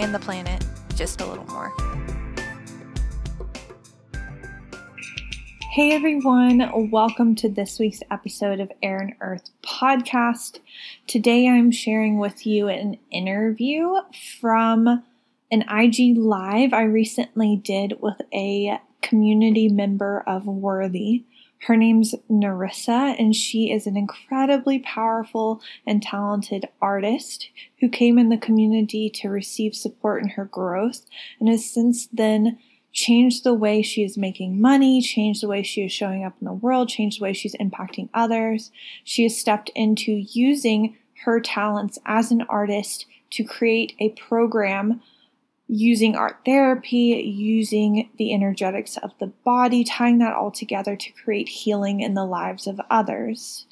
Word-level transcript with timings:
and 0.00 0.14
the 0.14 0.18
planet 0.18 0.64
just 0.96 1.20
a 1.20 1.26
little 1.26 1.44
more. 1.48 1.70
Hey 5.72 5.92
everyone, 5.92 6.90
welcome 6.90 7.34
to 7.34 7.50
this 7.50 7.78
week's 7.78 8.00
episode 8.10 8.60
of 8.60 8.72
Air 8.82 8.96
and 8.96 9.12
Earth 9.20 9.50
podcast. 9.62 10.60
Today 11.06 11.46
I'm 11.46 11.70
sharing 11.70 12.18
with 12.18 12.46
you 12.46 12.68
an 12.68 12.96
interview 13.10 13.92
from 14.40 15.04
an 15.50 15.64
IG 15.68 16.16
Live 16.16 16.72
I 16.72 16.84
recently 16.84 17.56
did 17.56 18.00
with 18.00 18.22
a 18.32 18.80
community 19.02 19.68
member 19.68 20.24
of 20.26 20.46
Worthy. 20.46 21.24
Her 21.64 21.76
name's 21.76 22.14
Narissa, 22.30 23.14
and 23.18 23.36
she 23.36 23.70
is 23.70 23.86
an 23.86 23.96
incredibly 23.96 24.78
powerful 24.78 25.60
and 25.86 26.02
talented 26.02 26.66
artist 26.80 27.50
who 27.80 27.88
came 27.88 28.18
in 28.18 28.30
the 28.30 28.38
community 28.38 29.10
to 29.10 29.28
receive 29.28 29.74
support 29.74 30.22
in 30.22 30.30
her 30.30 30.46
growth 30.46 31.04
and 31.38 31.48
has 31.48 31.68
since 31.68 32.06
then 32.06 32.58
changed 32.92 33.44
the 33.44 33.54
way 33.54 33.82
she 33.82 34.02
is 34.02 34.16
making 34.16 34.60
money, 34.60 35.02
changed 35.02 35.42
the 35.42 35.48
way 35.48 35.62
she 35.62 35.82
is 35.82 35.92
showing 35.92 36.24
up 36.24 36.34
in 36.40 36.46
the 36.46 36.52
world, 36.52 36.88
changed 36.88 37.20
the 37.20 37.24
way 37.24 37.32
she's 37.32 37.54
impacting 37.56 38.08
others. 38.14 38.72
She 39.04 39.22
has 39.24 39.38
stepped 39.38 39.70
into 39.74 40.24
using 40.32 40.96
her 41.24 41.40
talents 41.40 41.98
as 42.06 42.30
an 42.30 42.42
artist 42.48 43.04
to 43.32 43.44
create 43.44 43.94
a 44.00 44.08
program 44.10 45.02
using 45.72 46.16
art 46.16 46.36
therapy, 46.44 47.22
using 47.36 48.10
the 48.18 48.34
energetics 48.34 48.96
of 48.96 49.12
the 49.20 49.28
body, 49.28 49.84
tying 49.84 50.18
that 50.18 50.34
all 50.34 50.50
together 50.50 50.96
to 50.96 51.12
create 51.12 51.48
healing 51.48 52.00
in 52.00 52.14
the 52.14 52.24
lives 52.24 52.66
of 52.66 52.80
others. 52.90 53.66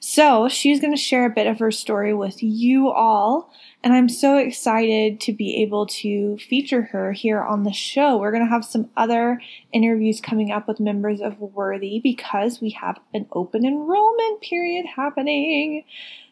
So, 0.00 0.48
she's 0.48 0.80
going 0.80 0.92
to 0.92 1.00
share 1.00 1.24
a 1.24 1.30
bit 1.30 1.46
of 1.46 1.60
her 1.60 1.70
story 1.70 2.12
with 2.12 2.42
you 2.42 2.90
all, 2.90 3.52
and 3.84 3.92
I'm 3.92 4.08
so 4.08 4.36
excited 4.36 5.20
to 5.20 5.32
be 5.32 5.62
able 5.62 5.86
to 5.86 6.36
feature 6.38 6.82
her 6.82 7.12
here 7.12 7.40
on 7.40 7.62
the 7.62 7.72
show. 7.72 8.18
We're 8.18 8.32
going 8.32 8.44
to 8.44 8.50
have 8.50 8.64
some 8.64 8.90
other 8.96 9.40
interviews 9.72 10.20
coming 10.20 10.50
up 10.50 10.66
with 10.66 10.80
members 10.80 11.20
of 11.20 11.38
Worthy 11.38 12.00
because 12.00 12.60
we 12.60 12.70
have 12.70 12.98
an 13.14 13.26
open 13.32 13.64
enrollment 13.64 14.40
period 14.40 14.86
happening. 14.96 15.84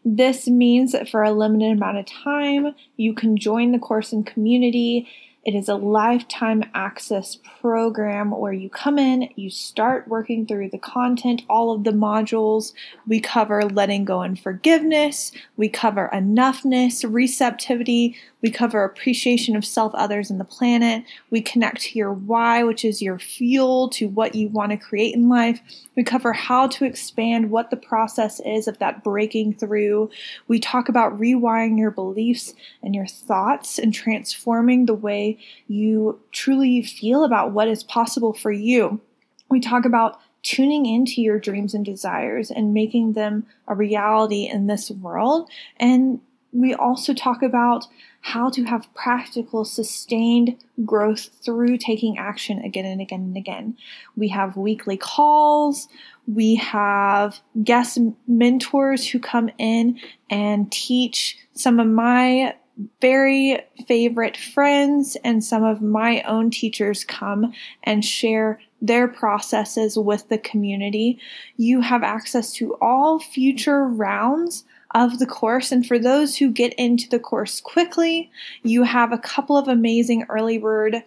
This 0.04 0.48
means 0.48 0.92
that 0.92 1.08
for 1.08 1.22
a 1.22 1.32
limited 1.32 1.76
amount 1.76 1.98
of 1.98 2.06
time, 2.06 2.74
you 2.96 3.14
can 3.14 3.36
join 3.36 3.72
the 3.72 3.78
course 3.78 4.12
and 4.12 4.26
community 4.26 5.08
it 5.44 5.56
is 5.56 5.68
a 5.68 5.74
lifetime 5.74 6.62
access 6.72 7.36
program 7.60 8.30
where 8.30 8.52
you 8.52 8.70
come 8.70 8.96
in, 8.96 9.28
you 9.34 9.50
start 9.50 10.06
working 10.06 10.46
through 10.46 10.70
the 10.70 10.78
content, 10.78 11.42
all 11.50 11.72
of 11.72 11.82
the 11.82 11.90
modules. 11.90 12.72
We 13.08 13.18
cover 13.18 13.64
letting 13.64 14.04
go 14.04 14.22
and 14.22 14.38
forgiveness. 14.38 15.32
We 15.56 15.68
cover 15.68 16.08
enoughness, 16.12 17.04
receptivity. 17.10 18.16
We 18.42 18.50
cover 18.50 18.84
appreciation 18.84 19.54
of 19.56 19.64
self, 19.64 19.94
others, 19.94 20.30
and 20.30 20.40
the 20.40 20.44
planet. 20.44 21.04
We 21.30 21.40
connect 21.40 21.82
to 21.82 21.98
your 21.98 22.12
why, 22.12 22.64
which 22.64 22.84
is 22.84 23.00
your 23.00 23.18
fuel 23.18 23.88
to 23.90 24.08
what 24.08 24.34
you 24.34 24.48
want 24.48 24.72
to 24.72 24.76
create 24.76 25.14
in 25.14 25.28
life. 25.28 25.60
We 25.96 26.02
cover 26.02 26.32
how 26.32 26.66
to 26.68 26.84
expand, 26.84 27.50
what 27.50 27.70
the 27.70 27.76
process 27.76 28.40
is 28.40 28.66
of 28.66 28.78
that 28.78 29.04
breaking 29.04 29.54
through. 29.54 30.10
We 30.48 30.58
talk 30.58 30.88
about 30.88 31.18
rewiring 31.18 31.78
your 31.78 31.92
beliefs 31.92 32.52
and 32.82 32.94
your 32.94 33.06
thoughts 33.06 33.78
and 33.78 33.94
transforming 33.94 34.86
the 34.86 34.94
way 34.94 35.38
you 35.68 36.20
truly 36.32 36.82
feel 36.82 37.24
about 37.24 37.52
what 37.52 37.68
is 37.68 37.84
possible 37.84 38.32
for 38.32 38.50
you. 38.50 39.00
We 39.48 39.60
talk 39.60 39.84
about 39.84 40.18
tuning 40.42 40.86
into 40.86 41.22
your 41.22 41.38
dreams 41.38 41.74
and 41.74 41.84
desires 41.84 42.50
and 42.50 42.74
making 42.74 43.12
them 43.12 43.46
a 43.68 43.74
reality 43.74 44.48
in 44.52 44.66
this 44.66 44.90
world. 44.90 45.48
And 45.76 46.20
we 46.52 46.74
also 46.74 47.14
talk 47.14 47.42
about 47.42 47.86
how 48.22 48.48
to 48.48 48.64
have 48.64 48.92
practical, 48.94 49.64
sustained 49.64 50.56
growth 50.84 51.28
through 51.44 51.76
taking 51.76 52.16
action 52.18 52.60
again 52.60 52.84
and 52.84 53.00
again 53.00 53.20
and 53.20 53.36
again. 53.36 53.76
We 54.16 54.28
have 54.28 54.56
weekly 54.56 54.96
calls. 54.96 55.88
We 56.26 56.54
have 56.54 57.40
guest 57.64 57.98
mentors 58.28 59.08
who 59.08 59.18
come 59.18 59.50
in 59.58 59.98
and 60.30 60.70
teach 60.70 61.36
some 61.54 61.80
of 61.80 61.88
my 61.88 62.54
very 63.00 63.60
favorite 63.86 64.36
friends 64.36 65.16
and 65.24 65.44
some 65.44 65.64
of 65.64 65.82
my 65.82 66.22
own 66.22 66.50
teachers 66.50 67.04
come 67.04 67.52
and 67.82 68.04
share 68.04 68.60
their 68.80 69.08
processes 69.08 69.98
with 69.98 70.28
the 70.28 70.38
community. 70.38 71.18
You 71.56 71.80
have 71.80 72.02
access 72.02 72.52
to 72.54 72.76
all 72.80 73.18
future 73.18 73.84
rounds 73.84 74.64
of 74.94 75.18
the 75.18 75.26
course. 75.26 75.72
And 75.72 75.86
for 75.86 75.98
those 75.98 76.36
who 76.36 76.50
get 76.50 76.74
into 76.74 77.08
the 77.08 77.18
course 77.18 77.60
quickly, 77.60 78.30
you 78.62 78.84
have 78.84 79.12
a 79.12 79.18
couple 79.18 79.56
of 79.56 79.68
amazing 79.68 80.26
early 80.28 80.58
bird 80.58 81.02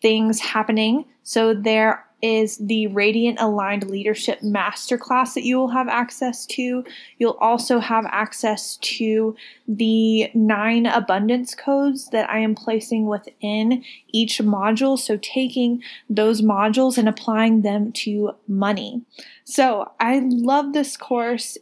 things 0.00 0.40
happening. 0.40 1.04
So 1.22 1.54
there 1.54 2.04
is 2.20 2.56
the 2.58 2.88
Radiant 2.88 3.38
Aligned 3.40 3.88
Leadership 3.88 4.40
Masterclass 4.40 5.34
that 5.34 5.44
you 5.44 5.56
will 5.56 5.68
have 5.68 5.88
access 5.88 6.46
to. 6.46 6.84
You'll 7.18 7.38
also 7.40 7.78
have 7.78 8.06
access 8.06 8.76
to 8.78 9.36
the 9.68 10.30
nine 10.34 10.86
abundance 10.86 11.54
codes 11.54 12.10
that 12.10 12.28
I 12.28 12.38
am 12.40 12.54
placing 12.54 13.06
within 13.06 13.84
each 14.08 14.38
module. 14.38 14.98
So, 14.98 15.16
taking 15.22 15.82
those 16.10 16.42
modules 16.42 16.98
and 16.98 17.08
applying 17.08 17.62
them 17.62 17.92
to 17.92 18.32
money. 18.48 19.02
So, 19.44 19.92
I 20.00 20.20
love 20.24 20.72
this 20.72 20.96
course. 20.96 21.56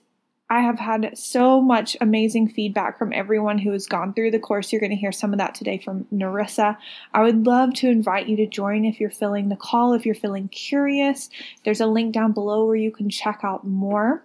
I 0.48 0.60
have 0.60 0.78
had 0.78 1.18
so 1.18 1.60
much 1.60 1.96
amazing 2.00 2.48
feedback 2.48 2.98
from 2.98 3.12
everyone 3.12 3.58
who 3.58 3.72
has 3.72 3.86
gone 3.86 4.14
through 4.14 4.30
the 4.30 4.38
course. 4.38 4.70
You're 4.70 4.80
going 4.80 4.90
to 4.90 4.96
hear 4.96 5.10
some 5.10 5.32
of 5.32 5.38
that 5.38 5.56
today 5.56 5.78
from 5.78 6.06
Narissa. 6.12 6.76
I 7.12 7.22
would 7.22 7.46
love 7.46 7.74
to 7.74 7.90
invite 7.90 8.28
you 8.28 8.36
to 8.36 8.46
join 8.46 8.84
if 8.84 9.00
you're 9.00 9.10
feeling 9.10 9.48
the 9.48 9.56
call, 9.56 9.92
if 9.92 10.06
you're 10.06 10.14
feeling 10.14 10.48
curious. 10.48 11.30
There's 11.64 11.80
a 11.80 11.86
link 11.86 12.14
down 12.14 12.32
below 12.32 12.64
where 12.64 12.76
you 12.76 12.92
can 12.92 13.10
check 13.10 13.40
out 13.42 13.66
more. 13.66 14.24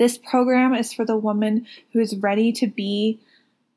This 0.00 0.18
program 0.18 0.74
is 0.74 0.92
for 0.92 1.04
the 1.04 1.16
woman 1.16 1.66
who 1.92 2.00
is 2.00 2.16
ready 2.16 2.50
to 2.52 2.66
be 2.66 3.20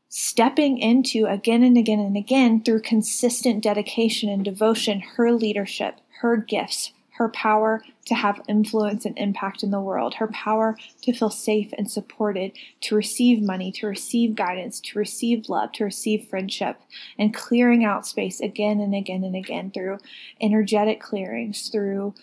stepping 0.09 0.79
into 0.79 1.27
again 1.27 1.61
and 1.61 1.77
again 1.77 1.99
and 1.99 2.17
again 2.17 2.63
through 2.63 2.81
consistent 2.81 3.63
dedication 3.63 4.27
and 4.27 4.43
devotion 4.43 5.01
her 5.01 5.31
leadership, 5.31 6.01
her 6.21 6.35
gifts, 6.35 6.91
her 7.19 7.29
power 7.29 7.83
to 8.05 8.15
have 8.15 8.41
influence 8.47 9.03
and 9.03 9.15
impact 9.17 9.61
in 9.61 9.71
the 9.71 9.81
world, 9.81 10.15
her 10.15 10.29
power 10.29 10.77
to 11.01 11.11
feel 11.11 11.29
safe 11.29 11.69
and 11.77 11.91
supported, 11.91 12.53
to 12.79 12.95
receive 12.95 13.43
money, 13.43 13.73
to 13.73 13.85
receive 13.85 14.35
guidance, 14.35 14.79
to 14.79 14.97
receive 14.97 15.49
love, 15.49 15.73
to 15.73 15.83
receive 15.83 16.25
friendship, 16.29 16.77
and 17.17 17.33
clearing 17.33 17.83
out 17.83 18.07
space 18.07 18.39
again 18.39 18.79
and 18.79 18.95
again 18.95 19.25
and 19.25 19.35
again 19.35 19.69
through 19.69 19.97
energetic 20.41 21.01
clearings, 21.01 21.67
through 21.67 22.15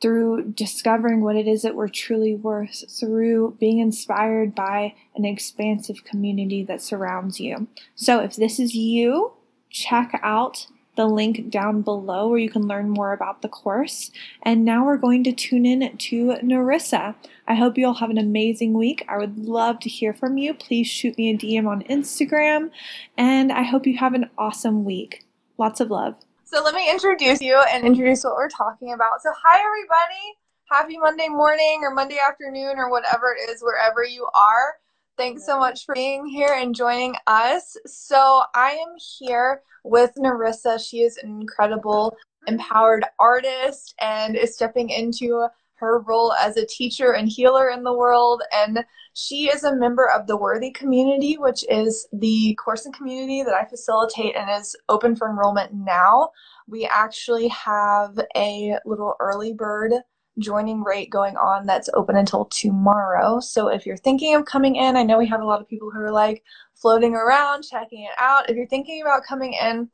through 0.00 0.52
discovering 0.52 1.22
what 1.22 1.34
it 1.34 1.48
is 1.48 1.62
that 1.62 1.74
we're 1.74 1.88
truly 1.88 2.32
worth, 2.32 2.84
through 2.88 3.56
being 3.58 3.80
inspired 3.80 4.54
by 4.54 4.94
an 5.16 5.24
expansive 5.24 6.04
community 6.04 6.62
that 6.62 6.80
surrounds 6.80 7.40
you. 7.40 7.66
So, 7.96 8.20
if 8.20 8.36
this 8.36 8.60
is 8.60 8.74
you, 8.76 9.32
check 9.70 10.18
out 10.22 10.68
the 10.98 11.06
link 11.06 11.48
down 11.48 11.80
below 11.80 12.26
where 12.26 12.40
you 12.40 12.50
can 12.50 12.66
learn 12.66 12.90
more 12.90 13.12
about 13.12 13.40
the 13.40 13.48
course. 13.48 14.10
And 14.42 14.64
now 14.64 14.84
we're 14.84 14.96
going 14.96 15.22
to 15.24 15.32
tune 15.32 15.64
in 15.64 15.96
to 15.96 16.34
Narissa. 16.42 17.14
I 17.46 17.54
hope 17.54 17.78
you 17.78 17.86
all 17.86 17.94
have 17.94 18.10
an 18.10 18.18
amazing 18.18 18.72
week. 18.72 19.04
I 19.08 19.16
would 19.16 19.38
love 19.38 19.78
to 19.80 19.88
hear 19.88 20.12
from 20.12 20.38
you. 20.38 20.52
Please 20.54 20.88
shoot 20.88 21.16
me 21.16 21.30
a 21.30 21.38
DM 21.38 21.68
on 21.68 21.84
Instagram. 21.84 22.72
And 23.16 23.52
I 23.52 23.62
hope 23.62 23.86
you 23.86 23.96
have 23.96 24.12
an 24.12 24.28
awesome 24.36 24.84
week. 24.84 25.24
Lots 25.56 25.78
of 25.78 25.88
love. 25.88 26.16
So 26.42 26.64
let 26.64 26.74
me 26.74 26.90
introduce 26.90 27.40
you 27.40 27.62
and 27.70 27.86
introduce 27.86 28.24
what 28.24 28.34
we're 28.34 28.48
talking 28.48 28.92
about. 28.92 29.22
So, 29.22 29.30
hi, 29.44 29.60
everybody. 29.64 30.36
Happy 30.68 30.98
Monday 30.98 31.28
morning 31.28 31.82
or 31.82 31.94
Monday 31.94 32.18
afternoon 32.18 32.74
or 32.76 32.90
whatever 32.90 33.36
it 33.38 33.48
is, 33.48 33.62
wherever 33.62 34.02
you 34.04 34.26
are. 34.34 34.74
Thanks 35.18 35.44
so 35.44 35.58
much 35.58 35.84
for 35.84 35.96
being 35.96 36.26
here 36.26 36.54
and 36.56 36.72
joining 36.72 37.16
us. 37.26 37.76
So, 37.86 38.44
I 38.54 38.70
am 38.70 38.94
here 39.18 39.62
with 39.82 40.12
Narissa. 40.16 40.78
She 40.78 40.98
is 40.98 41.16
an 41.16 41.40
incredible, 41.40 42.16
empowered 42.46 43.04
artist 43.18 43.96
and 44.00 44.36
is 44.36 44.54
stepping 44.54 44.90
into 44.90 45.48
her 45.74 46.02
role 46.02 46.34
as 46.34 46.56
a 46.56 46.66
teacher 46.66 47.14
and 47.14 47.28
healer 47.28 47.70
in 47.70 47.82
the 47.82 47.92
world. 47.92 48.42
And 48.54 48.84
she 49.12 49.48
is 49.48 49.64
a 49.64 49.74
member 49.74 50.08
of 50.08 50.28
the 50.28 50.36
Worthy 50.36 50.70
community, 50.70 51.36
which 51.36 51.64
is 51.68 52.06
the 52.12 52.54
course 52.54 52.86
and 52.86 52.94
community 52.94 53.42
that 53.42 53.54
I 53.54 53.64
facilitate 53.64 54.36
and 54.36 54.48
is 54.48 54.76
open 54.88 55.16
for 55.16 55.28
enrollment 55.28 55.74
now. 55.74 56.30
We 56.68 56.86
actually 56.86 57.48
have 57.48 58.16
a 58.36 58.76
little 58.84 59.16
early 59.18 59.52
bird 59.52 59.94
joining 60.38 60.82
rate 60.82 61.10
going 61.10 61.36
on 61.36 61.66
that's 61.66 61.90
open 61.94 62.16
until 62.16 62.46
tomorrow. 62.46 63.40
So 63.40 63.68
if 63.68 63.86
you're 63.86 63.96
thinking 63.96 64.34
of 64.34 64.44
coming 64.44 64.76
in, 64.76 64.96
I 64.96 65.02
know 65.02 65.18
we 65.18 65.26
have 65.26 65.40
a 65.40 65.46
lot 65.46 65.60
of 65.60 65.68
people 65.68 65.90
who 65.90 66.00
are 66.00 66.12
like 66.12 66.42
floating 66.74 67.14
around, 67.14 67.64
checking 67.64 68.04
it 68.04 68.14
out. 68.18 68.48
If 68.48 68.56
you're 68.56 68.66
thinking 68.66 69.02
about 69.02 69.24
coming 69.24 69.54
in, 69.54 69.88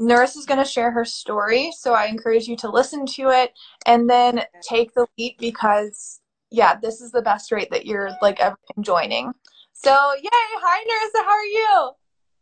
Narissa 0.00 0.36
is 0.38 0.46
going 0.46 0.58
to 0.58 0.64
share 0.64 0.90
her 0.90 1.04
story. 1.04 1.72
So 1.76 1.92
I 1.92 2.06
encourage 2.06 2.46
you 2.46 2.56
to 2.58 2.70
listen 2.70 3.06
to 3.06 3.30
it 3.30 3.52
and 3.86 4.08
then 4.08 4.42
take 4.62 4.94
the 4.94 5.06
leap 5.18 5.38
because, 5.38 6.20
yeah, 6.50 6.76
this 6.80 7.00
is 7.00 7.10
the 7.10 7.22
best 7.22 7.50
rate 7.50 7.68
that 7.70 7.86
you're 7.86 8.10
like 8.22 8.40
ever 8.40 8.56
joining. 8.80 9.32
So, 9.72 9.90
yay. 9.90 10.28
Hi, 10.32 10.84
Narissa. 10.84 11.24
How 11.24 11.30
are 11.30 11.44
you? 11.44 11.90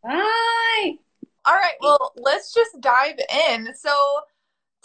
Hi. 0.05 0.97
All 1.45 1.55
right. 1.55 1.75
Well, 1.81 2.13
let's 2.17 2.53
just 2.53 2.79
dive 2.81 3.19
in. 3.49 3.73
So, 3.75 3.91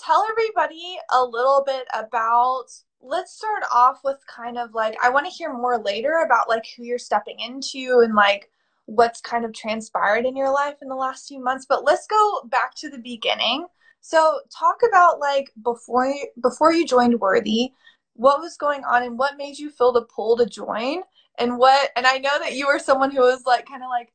tell 0.04 0.24
everybody 0.30 0.96
a 1.12 1.24
little 1.24 1.62
bit 1.64 1.86
about 1.94 2.66
let's 3.00 3.36
start 3.36 3.62
off 3.72 4.00
with 4.04 4.18
kind 4.26 4.58
of 4.58 4.74
like 4.74 4.96
I 5.02 5.10
want 5.10 5.26
to 5.26 5.32
hear 5.32 5.52
more 5.52 5.78
later 5.78 6.22
about 6.24 6.48
like 6.48 6.64
who 6.76 6.84
you're 6.84 6.98
stepping 6.98 7.40
into 7.40 8.00
and 8.02 8.14
like 8.14 8.50
what's 8.86 9.20
kind 9.20 9.44
of 9.44 9.52
transpired 9.52 10.24
in 10.26 10.36
your 10.36 10.52
life 10.52 10.76
in 10.82 10.88
the 10.88 10.94
last 10.94 11.28
few 11.28 11.42
months 11.42 11.66
but 11.68 11.84
let's 11.84 12.06
go 12.06 12.42
back 12.50 12.74
to 12.76 12.90
the 12.90 12.98
beginning 12.98 13.66
so 14.00 14.40
talk 14.56 14.80
about 14.88 15.20
like 15.20 15.52
before 15.62 16.06
you, 16.06 16.26
before 16.42 16.72
you 16.72 16.86
joined 16.86 17.20
worthy 17.20 17.70
what 18.14 18.40
was 18.40 18.56
going 18.56 18.82
on 18.84 19.02
and 19.02 19.18
what 19.18 19.36
made 19.36 19.58
you 19.58 19.70
feel 19.70 19.92
the 19.92 20.02
pull 20.02 20.36
to 20.36 20.46
join 20.46 21.00
and 21.38 21.56
what 21.58 21.90
and 21.96 22.06
i 22.06 22.18
know 22.18 22.38
that 22.40 22.54
you 22.54 22.66
were 22.66 22.78
someone 22.78 23.10
who 23.10 23.20
was 23.20 23.44
like 23.46 23.66
kind 23.66 23.82
of 23.82 23.88
like 23.88 24.12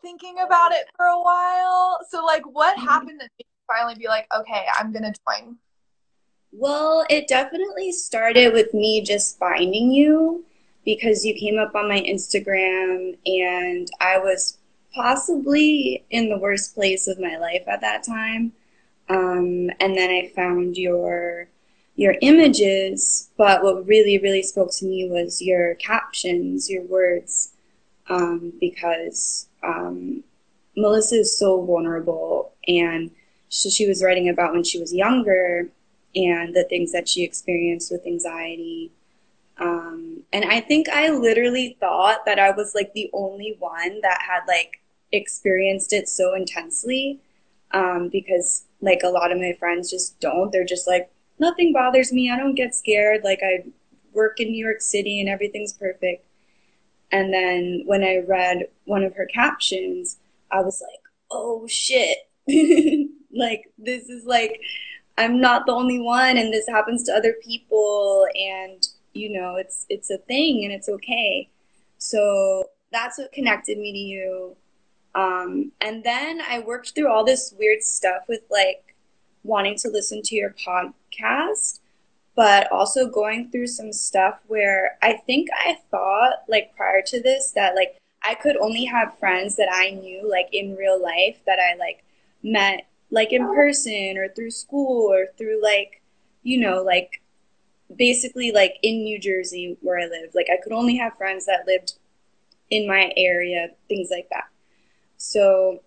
thinking 0.00 0.36
about 0.44 0.72
it 0.72 0.86
for 0.96 1.06
a 1.06 1.22
while 1.22 1.98
so 2.08 2.24
like 2.24 2.42
what 2.44 2.76
mm-hmm. 2.76 2.88
happened 2.88 3.20
that 3.20 3.30
made 3.38 3.49
finally 3.70 3.94
be 3.94 4.08
like 4.08 4.26
okay 4.36 4.64
i'm 4.78 4.92
gonna 4.92 5.12
join 5.28 5.56
well 6.52 7.04
it 7.08 7.28
definitely 7.28 7.92
started 7.92 8.52
with 8.52 8.72
me 8.74 9.02
just 9.02 9.38
finding 9.38 9.90
you 9.90 10.44
because 10.84 11.24
you 11.24 11.34
came 11.34 11.58
up 11.58 11.74
on 11.74 11.88
my 11.88 12.00
Instagram 12.00 13.16
and 13.26 13.88
I 14.00 14.18
was 14.18 14.58
possibly 14.94 16.04
in 16.10 16.28
the 16.28 16.38
worst 16.38 16.74
place 16.74 17.06
of 17.06 17.20
my 17.20 17.36
life 17.36 17.62
at 17.68 17.80
that 17.82 18.02
time. 18.02 18.52
Um, 19.08 19.70
and 19.80 19.96
then 19.96 20.10
I 20.10 20.32
found 20.34 20.76
your 20.76 21.48
your 21.96 22.14
images, 22.22 23.30
but 23.36 23.62
what 23.62 23.86
really 23.86 24.18
really 24.18 24.42
spoke 24.42 24.70
to 24.78 24.86
me 24.86 25.08
was 25.10 25.42
your 25.42 25.74
captions, 25.74 26.70
your 26.70 26.84
words, 26.84 27.52
um, 28.08 28.52
because 28.60 29.48
um, 29.62 30.22
Melissa 30.76 31.16
is 31.16 31.36
so 31.36 31.62
vulnerable, 31.64 32.52
and 32.66 33.10
so 33.50 33.68
she 33.68 33.86
was 33.86 34.02
writing 34.02 34.30
about 34.30 34.52
when 34.52 34.64
she 34.64 34.80
was 34.80 34.94
younger 34.94 35.68
and 36.14 36.56
the 36.56 36.64
things 36.64 36.92
that 36.92 37.08
she 37.08 37.22
experienced 37.22 37.92
with 37.92 38.06
anxiety 38.06 38.90
um, 39.60 40.22
and 40.32 40.46
I 40.46 40.60
think 40.60 40.88
I 40.88 41.10
literally 41.10 41.76
thought 41.80 42.24
that 42.24 42.38
I 42.38 42.50
was 42.50 42.74
like 42.74 42.94
the 42.94 43.10
only 43.12 43.56
one 43.58 44.00
that 44.00 44.22
had 44.22 44.40
like 44.48 44.80
experienced 45.12 45.92
it 45.92 46.08
so 46.08 46.34
intensely 46.34 47.20
um, 47.72 48.08
because 48.08 48.64
like 48.80 49.02
a 49.04 49.08
lot 49.08 49.30
of 49.30 49.38
my 49.38 49.54
friends 49.58 49.90
just 49.90 50.18
don't. 50.18 50.50
They're 50.50 50.64
just 50.64 50.88
like, 50.88 51.10
nothing 51.38 51.74
bothers 51.74 52.10
me. 52.10 52.30
I 52.30 52.38
don't 52.38 52.54
get 52.54 52.74
scared. 52.74 53.22
Like 53.22 53.40
I 53.42 53.64
work 54.14 54.40
in 54.40 54.50
New 54.50 54.64
York 54.64 54.80
City 54.80 55.20
and 55.20 55.28
everything's 55.28 55.74
perfect. 55.74 56.24
And 57.12 57.32
then 57.32 57.82
when 57.84 58.02
I 58.02 58.24
read 58.26 58.68
one 58.86 59.04
of 59.04 59.14
her 59.16 59.26
captions, 59.26 60.18
I 60.50 60.62
was 60.62 60.80
like, 60.80 61.00
oh 61.30 61.66
shit. 61.68 62.18
like 63.32 63.70
this 63.78 64.08
is 64.08 64.24
like, 64.24 64.60
I'm 65.18 65.40
not 65.40 65.66
the 65.66 65.72
only 65.72 66.00
one 66.00 66.36
and 66.38 66.52
this 66.52 66.68
happens 66.68 67.04
to 67.04 67.12
other 67.12 67.34
people. 67.42 68.26
And 68.34 68.86
you 69.12 69.30
know 69.30 69.56
it's 69.56 69.86
it's 69.88 70.10
a 70.10 70.18
thing 70.18 70.64
and 70.64 70.72
it's 70.72 70.88
okay 70.88 71.48
so 71.98 72.64
that's 72.92 73.18
what 73.18 73.32
connected 73.32 73.78
me 73.78 73.92
to 73.92 73.98
you 73.98 74.56
um, 75.14 75.72
and 75.80 76.04
then 76.04 76.40
i 76.48 76.60
worked 76.60 76.94
through 76.94 77.10
all 77.10 77.24
this 77.24 77.54
weird 77.58 77.82
stuff 77.82 78.22
with 78.28 78.42
like 78.50 78.94
wanting 79.42 79.76
to 79.76 79.88
listen 79.88 80.22
to 80.22 80.36
your 80.36 80.54
podcast 80.66 81.80
but 82.36 82.70
also 82.70 83.08
going 83.08 83.50
through 83.50 83.66
some 83.66 83.92
stuff 83.92 84.38
where 84.46 84.96
i 85.02 85.12
think 85.12 85.48
i 85.54 85.76
thought 85.90 86.44
like 86.48 86.74
prior 86.76 87.02
to 87.04 87.20
this 87.20 87.50
that 87.52 87.74
like 87.74 87.96
i 88.22 88.34
could 88.34 88.56
only 88.58 88.84
have 88.84 89.18
friends 89.18 89.56
that 89.56 89.68
i 89.72 89.90
knew 89.90 90.28
like 90.28 90.48
in 90.52 90.76
real 90.76 91.02
life 91.02 91.38
that 91.46 91.58
i 91.58 91.76
like 91.76 92.04
met 92.42 92.86
like 93.10 93.32
in 93.32 93.46
person 93.54 94.16
or 94.16 94.28
through 94.28 94.50
school 94.50 95.12
or 95.12 95.26
through 95.36 95.62
like 95.62 96.00
you 96.42 96.58
know 96.58 96.82
like 96.82 97.20
basically 97.96 98.52
like 98.52 98.76
in 98.82 99.02
New 99.02 99.18
Jersey 99.18 99.76
where 99.80 99.98
I 99.98 100.06
lived. 100.06 100.34
Like 100.34 100.48
I 100.50 100.62
could 100.62 100.72
only 100.72 100.96
have 100.96 101.16
friends 101.16 101.46
that 101.46 101.66
lived 101.66 101.94
in 102.70 102.86
my 102.86 103.12
area, 103.16 103.70
things 103.88 104.08
like 104.10 104.28
that. 104.30 104.44
So 105.16 105.82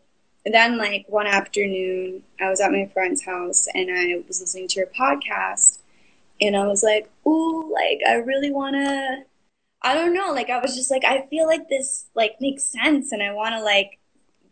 then 0.46 0.78
like 0.78 1.06
one 1.08 1.28
afternoon 1.28 2.24
I 2.42 2.50
was 2.50 2.60
at 2.60 2.72
my 2.72 2.90
friend's 2.94 3.24
house 3.24 3.68
and 3.74 3.90
I 3.90 4.22
was 4.28 4.42
listening 4.42 4.68
to 4.69 4.80
your 4.80 4.88
podcast 4.88 5.80
and 6.42 6.58
I 6.58 6.68
was 6.68 6.84
like, 6.84 7.10
"Ooh, 7.26 7.72
like 7.72 8.02
I 8.08 8.16
really 8.16 8.52
want 8.52 8.76
to 8.76 9.24
I 9.81 9.96
don't 9.96 10.14
know, 10.14 10.31
like 10.31 10.50
I 10.50 10.60
was 10.60 10.76
just 10.76 10.92
like 10.92 11.04
I 11.06 11.26
feel 11.30 11.48
like 11.48 11.68
this 11.69 12.08
like 12.16 12.38
makes 12.42 12.64
sense 12.64 13.12
and 13.12 13.22
I 13.24 13.34
want 13.34 13.54
to 13.56 13.62
like 13.62 14.00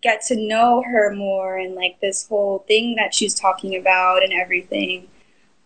get 0.02 0.22
to 0.28 0.36
know 0.36 0.84
her 0.86 1.14
more 1.14 1.58
and 1.58 1.76
like 1.76 2.00
this 2.02 2.28
whole 2.28 2.60
thing 2.68 2.96
that 2.96 3.14
she's 3.14 3.34
talking 3.34 3.76
about 3.76 4.24
and 4.24 4.34
everything." 4.34 5.08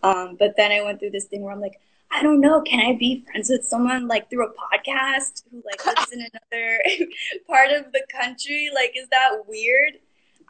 Um, 0.02 0.36
but 0.38 0.56
then 0.56 0.72
I 0.72 0.82
went 0.82 1.00
through 1.00 1.10
this 1.10 1.24
thing 1.24 1.42
where 1.42 1.52
I'm 1.52 1.60
like, 1.60 1.80
I 2.10 2.22
don't 2.22 2.40
know, 2.40 2.62
can 2.62 2.80
I 2.80 2.96
be 2.96 3.24
friends 3.26 3.50
with 3.50 3.64
someone 3.64 4.06
like 4.06 4.30
through 4.30 4.46
a 4.46 4.52
podcast 4.52 5.42
who 5.50 5.62
like 5.64 5.84
lives 5.86 6.12
in 6.12 6.20
another 6.20 6.80
part 7.48 7.70
of 7.72 7.92
the 7.92 8.02
country? 8.10 8.70
Like, 8.74 8.92
is 8.96 9.08
that 9.08 9.30
weird? 9.46 9.94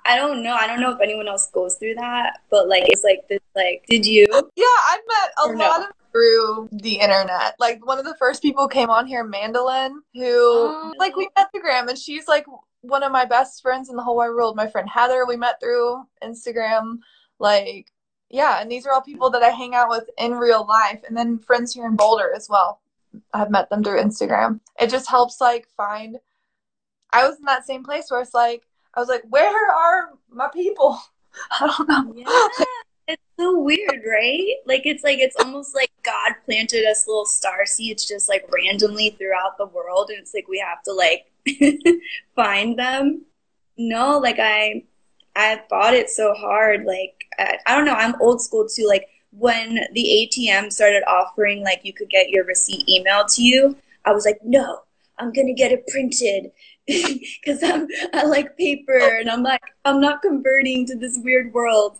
I 0.05 0.15
don't 0.17 0.43
know. 0.43 0.55
I 0.55 0.67
don't 0.67 0.81
know 0.81 0.93
if 0.93 1.01
anyone 1.01 1.27
else 1.27 1.51
goes 1.51 1.75
through 1.77 1.95
that, 1.95 2.41
but 2.51 2.69
like 2.69 2.85
it's 2.87 3.03
like 3.03 3.27
this. 3.29 3.41
Like, 3.57 3.85
did 3.89 4.07
you? 4.07 4.27
Yeah, 4.55 4.65
I've 4.89 5.01
met 5.09 5.33
a 5.39 5.47
lot 5.59 5.81
no? 5.81 5.87
of 5.87 6.06
through 6.17 6.69
the 6.73 6.95
internet. 6.95 7.55
Like 7.59 7.85
one 7.85 7.99
of 7.99 8.05
the 8.05 8.17
first 8.19 8.41
people 8.41 8.69
came 8.69 8.89
on 8.89 9.07
here, 9.07 9.23
Mandolin, 9.23 10.01
who 10.15 10.69
um, 10.69 10.95
like 10.99 11.15
we 11.17 11.29
met 11.37 11.49
through 11.53 11.63
Instagram, 11.63 11.89
and 11.89 11.99
she's 11.99 12.27
like 12.27 12.47
one 12.81 13.03
of 13.03 13.13
my 13.13 13.25
best 13.25 13.61
friends 13.61 13.91
in 13.91 13.97
the 13.97 14.03
whole 14.03 14.17
wide 14.17 14.31
world. 14.31 14.57
My 14.57 14.67
friend 14.67 14.89
Heather, 14.89 15.27
we 15.27 15.37
met 15.37 15.61
through 15.61 16.05
Instagram. 16.23 16.99
Like 17.39 17.93
yeah, 18.31 18.61
and 18.61 18.71
these 18.71 18.87
are 18.87 18.93
all 18.93 19.03
people 19.03 19.31
that 19.31 19.43
I 19.43 19.51
hang 19.51 19.75
out 19.75 19.91
with 19.91 20.05
in 20.19 20.33
real 20.33 20.67
life, 20.67 21.03
and 21.07 21.17
then 21.17 21.39
friends 21.39 21.75
here 21.75 21.87
in 21.87 21.97
Boulder 21.97 22.33
as 22.35 22.49
well. 22.49 22.81
I've 23.33 23.51
met 23.51 23.69
them 23.69 23.85
through 23.85 24.03
Instagram. 24.03 24.61
It 24.81 24.89
just 24.89 25.09
helps 25.09 25.41
like 25.41 25.69
find. 25.77 26.19
I 27.13 27.29
was 27.29 27.39
in 27.39 27.45
that 27.45 27.67
same 27.67 27.85
place 27.85 28.11
where 28.11 28.21
it's 28.21 28.35
like 28.35 28.63
I 28.95 29.01
was 29.01 29.09
like, 29.09 29.25
where 29.29 29.71
are 29.71 30.11
my 30.31 30.49
people? 30.49 30.99
I 31.61 31.67
don't 31.67 31.89
know. 31.89 32.15
Yeah. 32.17 32.65
So 33.39 33.61
weird, 33.61 34.03
right? 34.09 34.55
Like 34.65 34.83
it's 34.87 35.05
like 35.05 35.19
it's 35.19 35.37
almost 35.37 35.75
like 35.75 35.91
God 36.03 36.33
planted 36.47 36.87
us 36.87 37.07
little 37.07 37.27
star 37.27 37.67
seeds 37.67 38.07
just 38.07 38.29
like 38.29 38.49
randomly 38.51 39.11
throughout 39.11 39.59
the 39.59 39.67
world 39.67 40.09
and 40.11 40.19
it's 40.19 40.33
like 40.33 40.49
we 40.49 40.59
have 40.59 40.83
to 40.85 40.93
like 40.93 41.27
find 42.37 42.79
them. 42.79 43.27
No, 43.77 44.19
like 44.19 44.39
I 44.39 44.85
I 45.37 45.63
fought 45.69 45.95
it 45.95 46.09
so 46.09 46.33
hard. 46.33 46.85
Like, 46.85 47.27
I, 47.39 47.59
I 47.67 47.77
don't 47.77 47.85
know, 47.85 47.93
I'm 47.93 48.21
old 48.21 48.41
school 48.41 48.67
too. 48.67 48.87
Like, 48.89 49.07
when 49.33 49.81
the 49.93 50.03
ATM 50.03 50.73
started 50.73 51.05
offering, 51.07 51.63
like, 51.63 51.81
you 51.85 51.93
could 51.93 52.09
get 52.09 52.31
your 52.31 52.45
receipt 52.47 52.87
emailed 52.89 53.35
to 53.37 53.43
you, 53.43 53.77
I 54.07 54.13
was 54.13 54.25
like, 54.25 54.39
no, 54.43 54.81
I'm 55.19 55.33
gonna 55.33 55.53
get 55.53 55.73
it 55.73 55.87
printed 55.89 56.53
because 56.87 57.63
I'm 57.63 57.87
I 58.15 58.25
like 58.25 58.57
paper 58.57 58.99
and 58.99 59.29
I'm 59.31 59.43
like 59.43 59.63
I'm 59.85 60.01
not 60.01 60.23
converting 60.23 60.87
to 60.87 60.97
this 60.97 61.19
weird 61.23 61.53
world. 61.53 61.99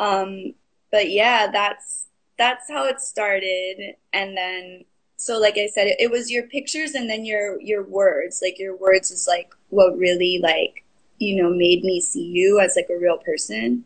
Um, 0.00 0.54
but 0.90 1.10
yeah, 1.10 1.48
that's 1.52 2.08
that's 2.36 2.68
how 2.68 2.86
it 2.86 3.00
started, 3.00 3.94
and 4.12 4.36
then 4.36 4.84
so 5.16 5.38
like 5.38 5.56
I 5.56 5.68
said, 5.68 5.86
it, 5.86 5.96
it 6.00 6.10
was 6.10 6.30
your 6.30 6.48
pictures 6.48 6.94
and 6.94 7.08
then 7.08 7.24
your 7.24 7.60
your 7.60 7.84
words. 7.84 8.40
Like 8.42 8.58
your 8.58 8.76
words 8.76 9.12
is 9.12 9.28
like 9.28 9.54
what 9.68 9.96
really 9.96 10.40
like 10.42 10.84
you 11.20 11.40
know, 11.40 11.50
made 11.50 11.84
me 11.84 12.00
see 12.00 12.24
you 12.24 12.58
as 12.58 12.74
like 12.74 12.88
a 12.90 12.98
real 12.98 13.18
person. 13.18 13.84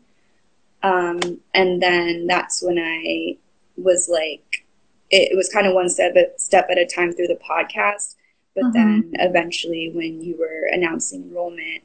Um, 0.81 1.19
and 1.53 1.81
then 1.81 2.27
that's 2.27 2.63
when 2.63 2.79
I 2.79 3.37
was 3.75 4.09
like, 4.09 4.65
it, 5.11 5.33
it 5.33 5.35
was 5.35 5.49
kind 5.49 5.67
of 5.67 5.73
one 5.73 5.89
step 5.89 6.15
at, 6.15 6.39
step 6.41 6.67
at 6.71 6.77
a 6.77 6.85
time 6.85 7.11
through 7.11 7.27
the 7.27 7.39
podcast. 7.47 8.15
But 8.55 8.65
mm-hmm. 8.65 8.71
then 8.71 9.11
eventually, 9.15 9.91
when 9.93 10.21
you 10.21 10.37
were 10.39 10.69
announcing 10.71 11.23
enrollment, 11.23 11.83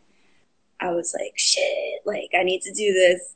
I 0.78 0.92
was 0.92 1.14
like, 1.18 1.32
shit, 1.36 2.00
like 2.06 2.30
I 2.38 2.44
need 2.44 2.62
to 2.62 2.72
do 2.72 2.92
this. 2.92 3.34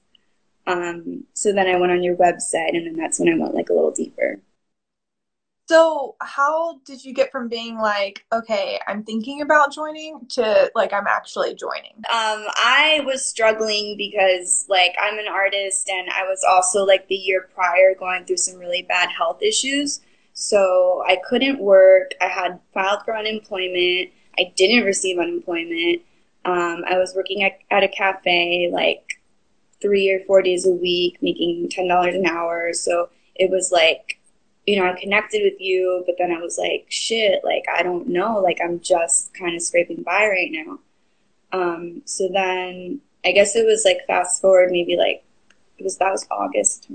Um, 0.67 1.25
so 1.35 1.53
then 1.53 1.67
I 1.67 1.79
went 1.79 1.93
on 1.93 2.03
your 2.03 2.17
website, 2.17 2.71
and 2.77 2.87
then 2.87 2.97
that's 2.97 3.19
when 3.19 3.29
I 3.29 3.39
went 3.39 3.55
like 3.55 3.69
a 3.69 3.75
little 3.75 3.91
deeper. 3.93 4.41
So, 5.67 6.17
how 6.21 6.81
did 6.85 7.05
you 7.05 7.15
get 7.15 7.33
from 7.33 7.49
being 7.49 7.79
like, 7.79 8.27
okay, 8.33 8.79
I'm 8.87 9.03
thinking 9.03 9.41
about 9.41 9.73
joining 9.73 10.27
to 10.31 10.71
like 10.75 10.93
I'm 10.93 11.07
actually 11.07 11.55
joining? 11.55 11.97
Um, 11.97 12.45
I 12.57 13.01
was 13.07 13.25
struggling 13.25 13.97
because 13.97 14.67
like 14.69 14.95
I'm 15.01 15.19
an 15.19 15.27
artist 15.29 15.89
and 15.89 16.11
I 16.11 16.25
was 16.25 16.45
also 16.47 16.85
like 16.85 17.09
the 17.09 17.15
year 17.15 17.49
prior 17.55 17.95
going 17.99 18.27
through 18.27 18.37
some 18.37 18.59
really 18.59 18.83
bad 18.83 19.09
health 19.11 19.41
issues. 19.43 20.01
So, 20.35 21.03
I 21.07 21.17
couldn't 21.29 21.61
work. 21.61 22.13
I 22.21 22.27
had 22.29 22.61
filed 22.75 23.05
for 23.05 23.17
unemployment. 23.17 24.11
I 24.39 24.53
didn't 24.57 24.85
receive 24.85 25.19
unemployment. 25.19 26.03
Um, 26.45 26.85
I 26.87 26.99
was 26.99 27.15
working 27.17 27.43
at, 27.43 27.59
at 27.71 27.83
a 27.83 27.89
cafe 27.89 28.69
like 28.71 29.19
three 29.85 30.11
or 30.11 30.21
four 30.27 30.41
days 30.43 30.67
a 30.67 30.71
week, 30.71 31.19
making 31.21 31.69
$10 31.69 32.15
an 32.15 32.27
hour. 32.27 32.73
So, 32.73 33.11
it 33.37 33.51
was 33.51 33.71
like 33.73 34.19
you 34.67 34.81
know, 34.81 34.87
I 34.87 34.99
connected 34.99 35.43
with 35.43 35.61
you, 35.61 36.03
but 36.07 36.17
then 36.19 36.33
I 36.33 36.39
was 36.39 36.57
like, 36.59 36.87
shit, 36.89 37.43
like, 37.45 37.65
I 37.73 37.83
don't 37.83 38.09
know. 38.09 38.39
Like, 38.39 38.61
I'm 38.65 38.81
just 38.81 39.35
kind 39.35 39.55
of 39.55 39.63
scraping 39.63 40.03
by 40.03 40.27
right 40.27 40.51
now. 40.51 40.79
Um, 41.53 42.03
so 42.05 42.29
then 42.33 43.01
I 43.25 43.33
guess 43.33 43.55
it 43.55 43.67
was 43.67 43.85
like 43.85 44.07
fast 44.07 44.41
forward 44.41 44.71
maybe 44.71 44.97
like, 44.97 45.23
it 45.79 45.85
was, 45.85 45.99
that 45.99 46.11
was 46.11 46.27
August, 46.31 46.89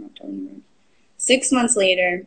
six 1.17 1.51
months 1.51 1.75
later, 1.75 2.25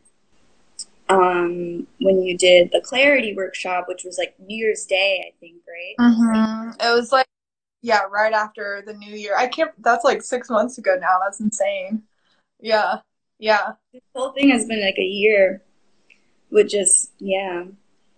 um, 1.08 1.86
when 1.98 2.22
you 2.22 2.38
did 2.38 2.70
the 2.72 2.80
clarity 2.80 3.34
workshop, 3.34 3.86
which 3.88 4.04
was 4.04 4.18
like 4.18 4.34
New 4.38 4.56
Year's 4.56 4.86
Day, 4.86 5.24
I 5.28 5.32
think, 5.40 5.56
right? 5.66 5.94
Mm-hmm. 5.98 6.70
It 6.80 6.94
was 6.94 7.10
like, 7.10 7.26
yeah, 7.82 8.02
right 8.10 8.32
after 8.32 8.82
the 8.86 8.94
new 8.94 9.14
year. 9.14 9.36
I 9.36 9.48
can't, 9.48 9.70
that's 9.82 10.04
like 10.04 10.22
six 10.22 10.48
months 10.48 10.78
ago 10.78 10.96
now. 11.00 11.18
That's 11.22 11.40
insane. 11.40 12.02
Yeah. 12.60 13.00
Yeah. 13.38 13.72
This 13.92 14.02
whole 14.14 14.30
thing 14.30 14.50
has 14.50 14.64
been 14.66 14.80
like 14.80 14.98
a 14.98 15.02
year, 15.02 15.62
which 16.48 16.74
is, 16.74 17.10
yeah. 17.18 17.64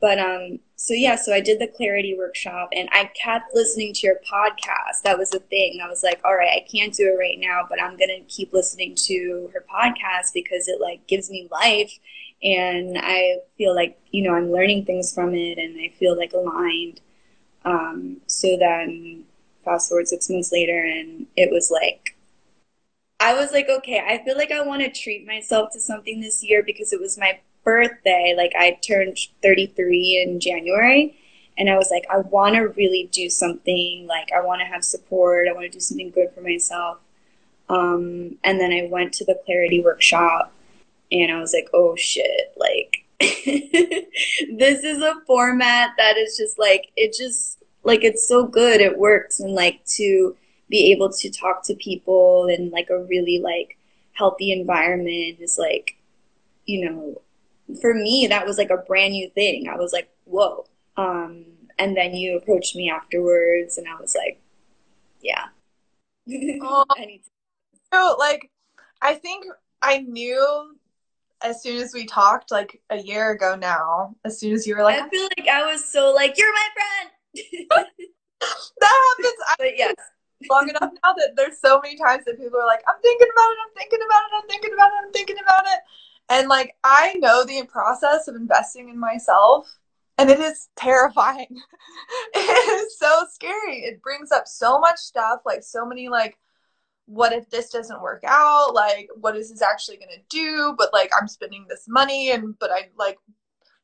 But, 0.01 0.19
um, 0.19 0.61
so 0.77 0.93
yeah, 0.93 1.17
so 1.17 1.33
I 1.33 1.41
did 1.41 1.61
the 1.61 1.67
clarity 1.67 2.15
workshop 2.19 2.69
and 2.73 2.91
I 2.93 3.11
kept 3.19 3.55
listening 3.55 3.95
to 3.95 4.07
your 4.07 4.21
podcast. 4.31 5.01
That 5.03 5.17
was 5.19 5.31
the 5.31 5.39
thing. 5.39 5.81
I 5.83 5.89
was 5.89 6.03
like, 6.03 6.21
all 6.25 6.37
right, 6.37 6.51
I 6.51 6.67
can't 6.71 6.93
do 6.93 7.05
it 7.05 7.19
right 7.19 7.39
now, 7.39 7.65
but 7.67 7.83
I'm 7.83 7.97
to 7.97 8.21
keep 8.29 8.53
listening 8.53 8.95
to 9.07 9.51
her 9.55 9.65
podcast 9.73 10.35
because 10.35 10.69
it 10.69 10.79
like 10.79 11.07
gives 11.07 11.31
me 11.31 11.49
life 11.51 11.99
and 12.43 12.99
I 13.01 13.37
feel 13.57 13.75
like, 13.75 13.99
you 14.11 14.23
know, 14.23 14.35
I'm 14.35 14.53
learning 14.53 14.85
things 14.85 15.15
from 15.15 15.35
it 15.35 15.57
and 15.57 15.81
I 15.81 15.89
feel 15.99 16.19
like 16.19 16.35
aligned. 16.35 17.01
Um, 17.65 18.19
so 18.27 18.59
then 18.59 19.25
fast 19.65 19.89
forward 19.89 20.09
six 20.09 20.29
months 20.31 20.53
later 20.53 20.79
and 20.79 21.27
it 21.37 21.51
was 21.51 21.71
like, 21.71 22.17
I 23.21 23.35
was 23.35 23.53
like, 23.53 23.69
okay, 23.69 24.03
I 24.07 24.23
feel 24.25 24.37
like 24.37 24.51
I 24.51 24.63
want 24.63 24.83
to 24.83 24.91
treat 24.91 25.27
myself 25.27 25.73
to 25.73 25.81
something 25.81 26.21
this 26.21 26.45
year 26.45 26.63
because 26.63 26.93
it 26.93 27.01
was 27.01 27.17
my 27.17 27.41
birthday. 27.65 28.35
Like 28.37 28.53
I 28.57 28.73
turned 28.87 29.19
33 29.43 30.25
in 30.27 30.41
January 30.41 31.17
and 31.57 31.71
I 31.71 31.77
was 31.77 31.91
like, 31.91 32.05
I 32.11 32.19
want 32.19 32.57
to 32.57 32.69
really 32.69 33.09
do 33.13 33.31
something. 33.31 34.07
Like 34.07 34.31
I 34.33 34.41
want 34.41 34.61
to 34.61 34.67
have 34.67 34.85
support. 34.85 35.49
I 35.49 35.53
want 35.53 35.65
to 35.65 35.71
do 35.71 35.81
something 35.81 36.11
good 36.11 36.33
for 36.35 36.41
myself. 36.41 36.99
Um, 37.69 38.37
and 38.45 38.61
then 38.61 38.73
I 38.73 38.89
went 38.91 39.15
to 39.15 39.25
the 39.25 39.41
clarity 39.47 39.81
workshop 39.83 40.53
and 41.11 41.33
I 41.33 41.41
was 41.41 41.55
like, 41.55 41.69
oh 41.73 41.97
shit, 41.97 42.53
like 42.57 43.07
this 43.21 44.85
is 44.85 45.01
a 45.01 45.15
format 45.27 45.93
that 45.97 46.17
is 46.17 46.37
just 46.37 46.59
like, 46.59 46.91
it 46.97 47.15
just, 47.17 47.64
like, 47.85 48.03
it's 48.03 48.27
so 48.27 48.47
good. 48.47 48.81
It 48.81 48.99
works. 48.99 49.41
And 49.41 49.55
like 49.55 49.85
to, 49.97 50.37
be 50.69 50.93
able 50.93 51.11
to 51.11 51.31
talk 51.31 51.63
to 51.65 51.75
people 51.75 52.47
in 52.47 52.71
like 52.71 52.91
a 52.91 53.05
really 53.05 53.41
like 53.43 53.79
healthy 54.13 54.53
environment 54.53 55.39
is 55.41 55.59
like, 55.59 55.97
you 56.67 56.85
know, 56.85 57.23
for 57.81 57.95
me 57.95 58.27
that 58.29 58.47
was 58.47 58.59
like 58.59 58.71
a 58.71 58.79
brand 58.79 59.13
new 59.13 59.29
thing. 59.31 59.69
I 59.69 59.77
was 59.77 59.93
like, 59.93 60.09
whoa. 60.25 60.67
Um, 60.97 61.45
and 61.79 61.97
then 61.97 62.15
you 62.15 62.37
approached 62.37 62.77
me 62.77 62.89
afterwards, 62.89 63.79
and 63.79 63.89
I 63.89 64.01
was 64.01 64.15
like, 64.15 64.41
yeah. 65.21 65.47
oh, 66.63 66.85
I 66.91 67.21
so 67.93 68.17
like, 68.19 68.51
I 69.03 69.15
think 69.15 69.45
I 69.83 69.99
knew 69.99 70.77
as 71.43 71.63
soon 71.63 71.83
as 71.83 71.93
we 71.93 72.07
talked, 72.07 72.53
like 72.53 72.81
a 72.91 72.99
year 72.99 73.33
ago 73.33 73.57
now. 73.57 74.15
As 74.25 74.39
soon 74.39 74.53
as 74.55 74.67
you 74.67 74.77
were 74.77 74.83
like, 74.83 75.03
I 75.03 75.09
feel 75.09 75.29
like 75.37 75.49
I 75.49 75.71
was 75.71 75.85
so 75.85 76.13
like, 76.13 76.39
you're 76.39 76.53
my 76.53 76.69
friend. 76.75 77.11
That 77.35 77.87
happens. 78.81 79.35
But 79.59 79.77
yes, 79.77 79.95
long 80.51 80.69
enough 80.69 80.93
now 81.05 81.13
that 81.13 81.33
there's 81.37 81.61
so 81.61 81.81
many 81.81 81.97
times 81.97 82.25
that 82.27 82.39
people 82.39 82.59
are 82.61 82.67
like, 82.67 82.83
I'm 82.89 83.01
thinking 83.03 83.29
about 83.33 83.51
it, 83.51 83.59
I'm 83.67 83.75
thinking 83.77 84.01
about 84.07 84.23
it, 84.23 84.43
I'm 84.43 84.49
thinking 84.49 84.73
about 84.75 84.89
it, 84.89 85.05
I'm 85.05 85.13
thinking 85.13 85.37
about 85.43 85.65
it. 85.67 85.81
And 86.29 86.49
like 86.49 86.75
I 86.83 87.15
know 87.15 87.45
the 87.45 87.65
process 87.67 88.29
of 88.29 88.37
investing 88.37 88.89
in 88.89 88.99
myself 88.99 89.69
and 90.19 90.31
it 90.31 90.41
is 90.41 90.69
terrifying. 90.77 91.61
it 92.35 92.83
is 92.83 92.99
so 92.99 93.25
scary. 93.33 93.81
It 93.81 94.03
brings 94.03 94.33
up 94.33 94.47
so 94.47 94.79
much 94.79 94.99
stuff, 94.99 95.41
like 95.45 95.63
so 95.63 95.85
many 95.85 96.09
like 96.09 96.39
what 97.07 97.35
if 97.35 97.51
this 97.51 97.69
doesn't 97.69 98.01
work 98.01 98.25
out? 98.27 98.75
Like 98.75 99.09
what 99.21 99.37
is 99.37 99.51
this 99.51 99.63
actually 99.63 99.99
going 99.99 100.17
to 100.17 100.25
do? 100.31 100.75
But 100.79 100.93
like 100.93 101.11
I'm 101.19 101.29
spending 101.29 101.67
this 101.69 101.85
money 101.89 102.31
and 102.31 102.59
but 102.59 102.71
I 102.71 102.91
like 102.97 103.19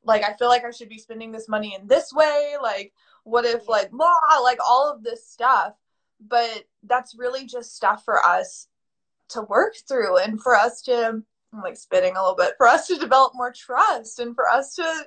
like 0.04 0.24
I 0.24 0.34
feel 0.34 0.48
like 0.48 0.64
I 0.64 0.70
should 0.70 0.88
be 0.88 0.98
spending 0.98 1.32
this 1.32 1.48
money 1.48 1.74
in 1.78 1.86
this 1.86 2.12
way. 2.12 2.54
Like 2.62 2.92
what 3.24 3.44
if 3.44 3.68
like 3.68 3.90
blah 3.90 4.40
like 4.42 4.58
all 4.66 4.90
of 4.90 5.02
this 5.02 5.28
stuff. 5.28 5.74
But 6.20 6.64
that's 6.82 7.16
really 7.16 7.46
just 7.46 7.74
stuff 7.74 8.04
for 8.04 8.24
us 8.24 8.68
to 9.30 9.42
work 9.42 9.74
through 9.88 10.18
and 10.18 10.40
for 10.40 10.54
us 10.54 10.82
to 10.82 11.22
I'm 11.52 11.62
like 11.62 11.76
spitting 11.76 12.16
a 12.16 12.20
little 12.20 12.36
bit 12.36 12.54
for 12.56 12.66
us 12.66 12.86
to 12.88 12.96
develop 12.96 13.32
more 13.34 13.52
trust 13.52 14.18
and 14.18 14.34
for 14.34 14.48
us 14.48 14.74
to 14.76 15.04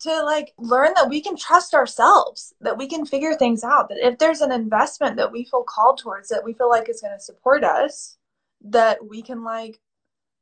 to 0.00 0.22
like 0.22 0.52
learn 0.58 0.92
that 0.96 1.08
we 1.08 1.20
can 1.20 1.36
trust 1.36 1.74
ourselves 1.74 2.52
that 2.60 2.76
we 2.76 2.88
can 2.88 3.06
figure 3.06 3.34
things 3.34 3.62
out 3.62 3.88
that 3.88 4.04
if 4.04 4.18
there's 4.18 4.40
an 4.40 4.50
investment 4.50 5.16
that 5.16 5.30
we 5.30 5.44
feel 5.44 5.62
called 5.62 5.98
towards 5.98 6.28
that 6.28 6.44
we 6.44 6.52
feel 6.52 6.68
like 6.68 6.88
is 6.88 7.00
going 7.00 7.16
to 7.16 7.20
support 7.22 7.62
us 7.62 8.16
that 8.64 8.98
we 9.08 9.22
can 9.22 9.44
like 9.44 9.78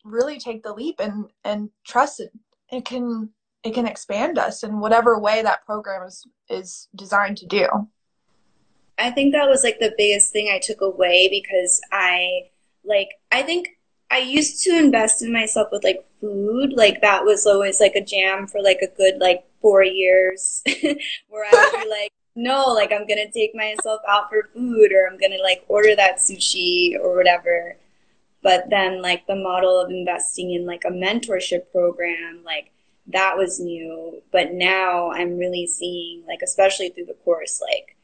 really 0.04 0.38
take 0.38 0.62
the 0.62 0.72
leap 0.72 1.00
and 1.00 1.26
and 1.44 1.70
trust 1.84 2.20
it. 2.20 2.32
It 2.70 2.84
can 2.84 3.30
it 3.64 3.74
can 3.74 3.86
expand 3.86 4.38
us 4.38 4.62
in 4.62 4.80
whatever 4.80 5.18
way 5.18 5.42
that 5.42 5.64
program 5.64 6.06
is 6.06 6.26
is 6.48 6.88
designed 6.94 7.36
to 7.38 7.46
do 7.46 7.88
I 8.98 9.10
think 9.10 9.32
that 9.32 9.48
was 9.48 9.64
like 9.64 9.78
the 9.80 9.94
biggest 9.96 10.32
thing 10.32 10.48
I 10.48 10.60
took 10.60 10.80
away 10.80 11.28
because 11.28 11.80
I 11.90 12.50
like 12.84 13.08
I 13.30 13.42
think 13.42 13.68
I 14.10 14.18
used 14.18 14.62
to 14.64 14.76
invest 14.76 15.22
in 15.22 15.32
myself 15.32 15.68
with 15.72 15.84
like 15.84 16.04
food. 16.20 16.74
Like 16.74 17.00
that 17.00 17.24
was 17.24 17.46
always 17.46 17.80
like 17.80 17.96
a 17.96 18.04
jam 18.04 18.46
for 18.46 18.60
like 18.62 18.80
a 18.82 18.94
good 18.96 19.18
like 19.18 19.44
four 19.60 19.82
years 19.82 20.62
where 21.28 21.46
I 21.46 21.70
would 21.72 21.84
be 21.84 21.90
like, 22.00 22.12
no, 22.36 22.72
like 22.72 22.92
I'm 22.92 23.06
gonna 23.06 23.30
take 23.30 23.54
myself 23.54 24.02
out 24.08 24.28
for 24.28 24.50
food 24.54 24.92
or 24.92 25.08
I'm 25.08 25.18
gonna 25.18 25.42
like 25.42 25.64
order 25.68 25.96
that 25.96 26.18
sushi 26.18 26.94
or 27.00 27.16
whatever. 27.16 27.76
But 28.42 28.70
then 28.70 29.00
like 29.00 29.26
the 29.26 29.36
model 29.36 29.80
of 29.80 29.90
investing 29.90 30.52
in 30.52 30.66
like 30.66 30.84
a 30.84 30.90
mentorship 30.90 31.72
program, 31.72 32.42
like 32.44 32.70
that 33.12 33.36
was 33.36 33.60
new. 33.60 34.22
But 34.32 34.52
now 34.52 35.10
I'm 35.12 35.38
really 35.38 35.66
seeing 35.66 36.24
like 36.26 36.40
especially 36.42 36.90
through 36.90 37.06
the 37.06 37.16
course, 37.24 37.60
like 37.60 37.96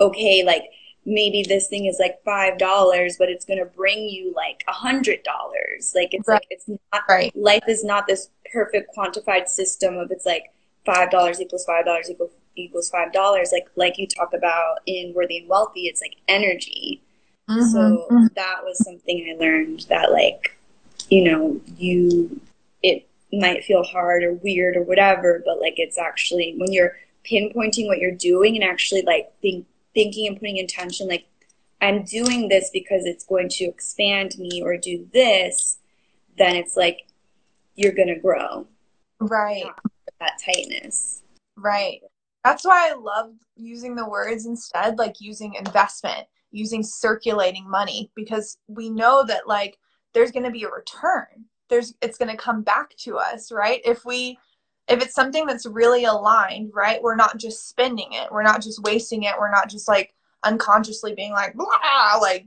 okay, 0.00 0.42
like 0.44 0.64
maybe 1.06 1.44
this 1.46 1.68
thing 1.68 1.86
is 1.86 1.98
like 2.00 2.22
five 2.24 2.58
dollars, 2.58 3.16
but 3.18 3.28
it's 3.28 3.44
gonna 3.44 3.64
bring 3.64 4.08
you 4.08 4.32
like 4.34 4.64
a 4.68 4.72
hundred 4.72 5.22
dollars. 5.22 5.92
Like 5.94 6.14
it's 6.14 6.28
right. 6.28 6.36
like 6.36 6.46
it's 6.50 6.68
not 6.68 7.02
right. 7.08 7.34
Life 7.36 7.64
is 7.68 7.84
not 7.84 8.06
this 8.06 8.30
perfect 8.52 8.94
quantified 8.96 9.48
system 9.48 9.96
of 9.96 10.10
it's 10.10 10.26
like 10.26 10.52
five 10.84 11.10
dollars 11.10 11.40
equals 11.40 11.64
five 11.64 11.84
dollars 11.84 12.10
equals 12.10 12.32
equals 12.56 12.90
five 12.90 13.12
dollars. 13.12 13.50
Like 13.52 13.68
like 13.76 13.98
you 13.98 14.06
talk 14.06 14.32
about 14.34 14.78
in 14.86 15.12
Worthy 15.14 15.38
and 15.38 15.48
Wealthy, 15.48 15.82
it's 15.86 16.00
like 16.00 16.16
energy. 16.28 17.02
Mm-hmm. 17.48 17.62
So 17.70 18.06
mm-hmm. 18.10 18.26
that 18.36 18.64
was 18.64 18.82
something 18.84 19.28
I 19.30 19.38
learned 19.38 19.86
that 19.88 20.12
like, 20.12 20.56
you 21.10 21.24
know, 21.24 21.60
you 21.76 22.40
it 22.82 23.06
might 23.38 23.64
feel 23.64 23.82
hard 23.82 24.22
or 24.22 24.34
weird 24.34 24.76
or 24.76 24.82
whatever, 24.82 25.42
but 25.44 25.60
like 25.60 25.74
it's 25.78 25.98
actually 25.98 26.54
when 26.58 26.72
you're 26.72 26.96
pinpointing 27.24 27.86
what 27.86 27.98
you're 27.98 28.10
doing 28.10 28.54
and 28.54 28.64
actually 28.64 29.02
like 29.02 29.32
think 29.40 29.66
thinking 29.94 30.26
and 30.26 30.36
putting 30.38 30.56
intention 30.56 31.08
like 31.08 31.26
I'm 31.80 32.04
doing 32.04 32.48
this 32.48 32.70
because 32.72 33.04
it's 33.04 33.24
going 33.24 33.48
to 33.50 33.64
expand 33.64 34.36
me 34.38 34.62
or 34.62 34.76
do 34.76 35.06
this, 35.12 35.78
then 36.38 36.56
it's 36.56 36.76
like 36.76 37.06
you're 37.74 37.92
to 38.08 38.18
grow. 38.18 38.66
Right. 39.20 39.66
That 40.20 40.40
tightness. 40.44 41.22
Right. 41.56 42.00
That's 42.42 42.64
why 42.64 42.90
I 42.90 42.94
love 42.94 43.32
using 43.56 43.94
the 43.96 44.08
words 44.08 44.46
instead, 44.46 44.98
like 44.98 45.20
using 45.20 45.54
investment, 45.54 46.26
using 46.50 46.82
circulating 46.82 47.68
money, 47.68 48.10
because 48.14 48.58
we 48.68 48.90
know 48.90 49.24
that 49.26 49.46
like 49.46 49.78
there's 50.12 50.30
to 50.44 50.50
be 50.50 50.64
a 50.64 50.70
return. 50.70 51.46
There's, 51.68 51.94
it's 52.02 52.18
going 52.18 52.30
to 52.30 52.36
come 52.36 52.62
back 52.62 52.96
to 52.98 53.18
us, 53.18 53.50
right? 53.50 53.80
If 53.84 54.04
we, 54.04 54.38
if 54.88 55.02
it's 55.02 55.14
something 55.14 55.46
that's 55.46 55.66
really 55.66 56.04
aligned, 56.04 56.72
right? 56.74 57.02
We're 57.02 57.16
not 57.16 57.38
just 57.38 57.68
spending 57.68 58.12
it. 58.12 58.30
We're 58.30 58.42
not 58.42 58.62
just 58.62 58.82
wasting 58.82 59.22
it. 59.22 59.34
We're 59.38 59.50
not 59.50 59.70
just 59.70 59.88
like 59.88 60.14
unconsciously 60.42 61.14
being 61.14 61.32
like, 61.32 61.54
blah, 61.54 62.18
like, 62.20 62.46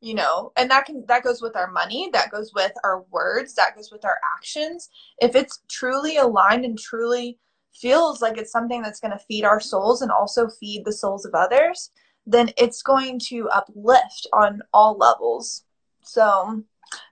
you 0.00 0.14
know 0.14 0.52
and 0.56 0.70
that 0.70 0.84
can 0.84 1.04
that 1.08 1.22
goes 1.22 1.40
with 1.40 1.56
our 1.56 1.70
money 1.70 2.10
that 2.12 2.30
goes 2.30 2.52
with 2.54 2.72
our 2.84 3.04
words 3.10 3.54
that 3.54 3.74
goes 3.74 3.90
with 3.90 4.04
our 4.04 4.18
actions 4.36 4.90
if 5.20 5.34
it's 5.34 5.62
truly 5.68 6.18
aligned 6.18 6.64
and 6.64 6.78
truly 6.78 7.38
feels 7.74 8.20
like 8.20 8.36
it's 8.36 8.52
something 8.52 8.82
that's 8.82 9.00
going 9.00 9.10
to 9.10 9.24
feed 9.26 9.44
our 9.44 9.60
souls 9.60 10.02
and 10.02 10.10
also 10.10 10.48
feed 10.48 10.84
the 10.84 10.92
souls 10.92 11.24
of 11.24 11.34
others 11.34 11.90
then 12.26 12.50
it's 12.58 12.82
going 12.82 13.18
to 13.18 13.48
uplift 13.48 14.26
on 14.32 14.60
all 14.72 14.96
levels 14.96 15.64
so 16.02 16.62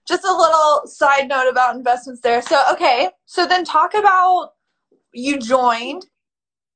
just 0.06 0.24
a 0.24 0.32
little 0.32 0.82
side 0.86 1.28
note 1.28 1.48
about 1.48 1.76
investments 1.76 2.20
there 2.20 2.42
so 2.42 2.60
okay 2.70 3.08
so 3.26 3.46
then 3.46 3.64
talk 3.64 3.94
about 3.94 4.50
you 5.12 5.38
joined 5.38 6.06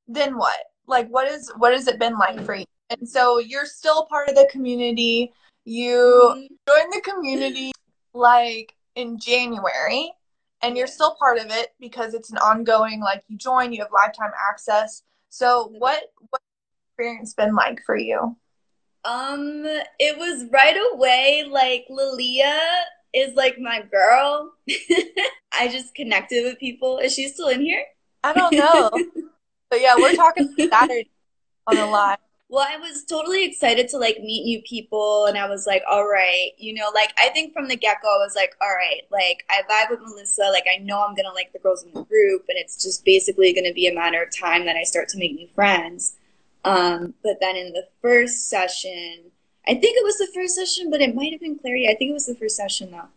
then 0.07 0.37
what 0.37 0.59
like 0.87 1.09
what 1.09 1.29
is 1.29 1.53
what 1.59 1.73
has 1.73 1.87
it 1.87 1.99
been 1.99 2.19
like 2.19 2.41
for 2.45 2.55
you 2.55 2.65
and 2.91 3.09
so 3.09 3.39
you're 3.39 3.67
still 3.67 4.07
part 4.07 4.29
of 4.29 4.35
the 4.35 4.49
community 4.51 5.33
you 5.65 6.33
mm-hmm. 6.35 6.55
joined 6.67 6.93
the 6.93 7.03
community 7.03 7.73
like 8.15 8.75
in 8.95 9.19
January 9.19 10.13
and 10.63 10.77
you're 10.77 10.87
still 10.87 11.15
part 11.19 11.39
of 11.39 11.47
it 11.51 11.69
because 11.79 12.15
it's 12.15 12.31
an 12.31 12.39
ongoing 12.39 13.01
like 13.01 13.23
you 13.29 13.37
join, 13.37 13.73
you 13.73 13.81
have 13.81 13.93
lifetime 13.93 14.33
access. 14.51 15.03
So 15.29 15.73
what 15.79 16.03
what 16.31 16.43
experience 16.91 17.35
been 17.35 17.55
like 17.55 17.81
for 17.87 17.97
you? 17.97 18.37
Um 19.09 19.65
it 19.99 20.19
was 20.19 20.45
right 20.51 20.77
away 20.93 21.47
like 21.51 21.87
Lilia 21.89 22.59
is 23.15 23.35
like 23.35 23.59
my 23.59 23.83
girl. 23.83 24.53
I 25.53 25.69
just 25.69 25.95
connected 25.95 26.45
with 26.45 26.59
people. 26.59 26.99
Is 26.99 27.15
she 27.15 27.29
still 27.29 27.49
in 27.49 27.63
here? 27.63 27.85
I 28.23 28.33
don't 28.35 28.55
know. 28.55 28.91
but 29.71 29.81
yeah, 29.81 29.95
we're 29.97 30.15
talking 30.15 30.55
Saturday 30.71 31.09
on 31.67 31.77
the 31.77 31.87
live. 31.87 32.19
Well, 32.51 32.67
I 32.67 32.79
was 32.79 33.05
totally 33.05 33.45
excited 33.45 33.89
to 33.91 33.99
like 33.99 34.21
meet 34.21 34.45
new 34.45 34.63
people, 34.63 35.27
and 35.27 35.37
I 35.37 35.47
was 35.49 35.67
like, 35.67 35.83
all 35.91 36.09
right, 36.09 36.51
you 36.57 36.73
know, 36.73 36.91
like 36.95 37.13
I 37.19 37.29
think 37.29 37.53
from 37.53 37.69
the 37.69 37.77
get 37.77 37.99
go, 38.03 38.09
I 38.09 38.25
was 38.25 38.35
like, 38.35 38.57
all 38.63 38.75
right, 38.75 39.03
like 39.11 39.45
I 39.51 39.63
vibe 39.71 39.91
with 39.91 40.01
Melissa, 40.01 40.49
like 40.51 40.65
I 40.73 40.79
know 40.83 41.03
I'm 41.03 41.15
gonna 41.15 41.35
like 41.35 41.53
the 41.53 41.59
girls 41.59 41.83
in 41.83 41.93
the 41.93 42.05
group, 42.05 42.47
and 42.49 42.59
it's 42.59 42.83
just 42.83 43.05
basically 43.05 43.53
gonna 43.53 43.75
be 43.75 43.87
a 43.87 43.95
matter 43.95 44.23
of 44.23 44.35
time 44.35 44.65
that 44.65 44.77
I 44.77 44.85
start 44.85 45.09
to 45.11 45.19
make 45.19 45.35
new 45.35 45.49
friends. 45.55 46.15
Um, 46.65 47.15
but 47.23 47.39
then 47.41 47.57
in 47.57 47.73
the 47.73 47.87
first 48.03 48.49
session, 48.49 49.31
I 49.67 49.73
think 49.73 49.97
it 49.97 50.05
was 50.05 50.19
the 50.19 50.29
first 50.35 50.55
session, 50.55 50.91
but 50.91 51.01
it 51.01 51.15
might 51.15 51.33
have 51.33 51.41
been 51.41 51.59
Clarity. 51.59 51.89
I 51.89 51.95
think 51.95 52.11
it 52.11 52.15
was 52.15 52.27
the 52.27 52.35
first 52.35 52.57
session 52.57 52.91
though. 52.91 53.09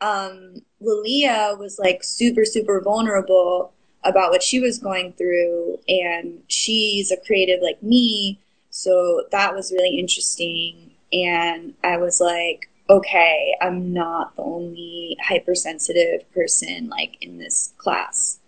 Um, 0.00 0.62
Lilia 0.80 1.56
was 1.58 1.78
like 1.78 2.04
super, 2.04 2.44
super 2.44 2.80
vulnerable 2.80 3.72
about 4.04 4.30
what 4.30 4.42
she 4.42 4.60
was 4.60 4.78
going 4.78 5.12
through, 5.14 5.78
and 5.88 6.40
she's 6.46 7.10
a 7.10 7.16
creative 7.16 7.60
like 7.62 7.82
me 7.82 8.38
so 8.70 9.24
that 9.32 9.54
was 9.54 9.72
really 9.72 9.98
interesting. 9.98 10.92
And 11.12 11.74
I 11.82 11.96
was 11.96 12.20
like, 12.20 12.70
okay, 12.88 13.54
I'm 13.60 13.92
not 13.92 14.36
the 14.36 14.42
only 14.42 15.16
hypersensitive 15.20 16.30
person 16.32 16.88
like 16.88 17.16
in 17.20 17.38
this 17.38 17.72
class. 17.78 18.38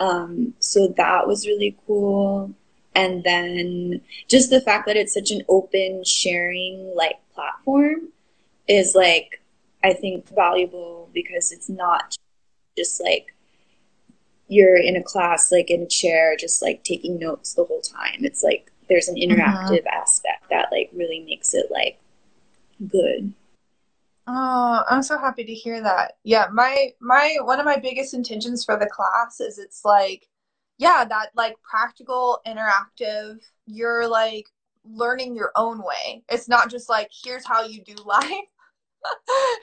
Um, 0.00 0.54
so 0.58 0.88
that 0.96 1.26
was 1.26 1.46
really 1.46 1.76
cool. 1.86 2.54
And 2.96 3.22
then 3.22 4.00
just 4.26 4.48
the 4.48 4.60
fact 4.60 4.86
that 4.86 4.96
it's 4.96 5.12
such 5.12 5.30
an 5.30 5.42
open 5.48 6.02
sharing 6.02 6.94
like 6.96 7.16
platform 7.34 8.08
is 8.66 8.94
like 8.94 9.42
I 9.84 9.92
think 9.92 10.28
valuable 10.34 11.10
because 11.12 11.52
it's 11.52 11.68
not 11.68 12.16
just 12.76 13.00
like 13.02 13.34
you're 14.48 14.78
in 14.78 14.96
a 14.96 15.02
class 15.02 15.52
like 15.52 15.70
in 15.70 15.82
a 15.82 15.86
chair 15.86 16.36
just 16.36 16.62
like 16.62 16.82
taking 16.84 17.18
notes 17.18 17.52
the 17.52 17.64
whole 17.64 17.82
time. 17.82 18.24
It's 18.24 18.42
like 18.42 18.72
there's 18.88 19.08
an 19.08 19.16
interactive 19.16 19.86
uh-huh. 19.86 20.00
aspect 20.00 20.48
that 20.50 20.68
like 20.72 20.90
really 20.94 21.20
makes 21.20 21.54
it 21.54 21.66
like 21.70 21.98
good 22.88 23.32
oh 24.26 24.82
i'm 24.88 25.02
so 25.02 25.18
happy 25.18 25.44
to 25.44 25.54
hear 25.54 25.80
that 25.80 26.16
yeah 26.24 26.46
my 26.52 26.92
my 27.00 27.36
one 27.42 27.58
of 27.58 27.64
my 27.64 27.76
biggest 27.76 28.12
intentions 28.12 28.64
for 28.64 28.76
the 28.76 28.86
class 28.86 29.40
is 29.40 29.58
it's 29.58 29.84
like 29.84 30.28
yeah 30.78 31.04
that 31.08 31.30
like 31.34 31.54
practical 31.62 32.40
interactive 32.46 33.38
you're 33.66 34.08
like 34.08 34.46
learning 34.88 35.34
your 35.34 35.52
own 35.56 35.78
way. 35.78 36.22
It's 36.28 36.48
not 36.48 36.70
just 36.70 36.88
like 36.88 37.10
here's 37.24 37.46
how 37.46 37.64
you 37.64 37.82
do 37.82 37.94
life. 38.04 38.30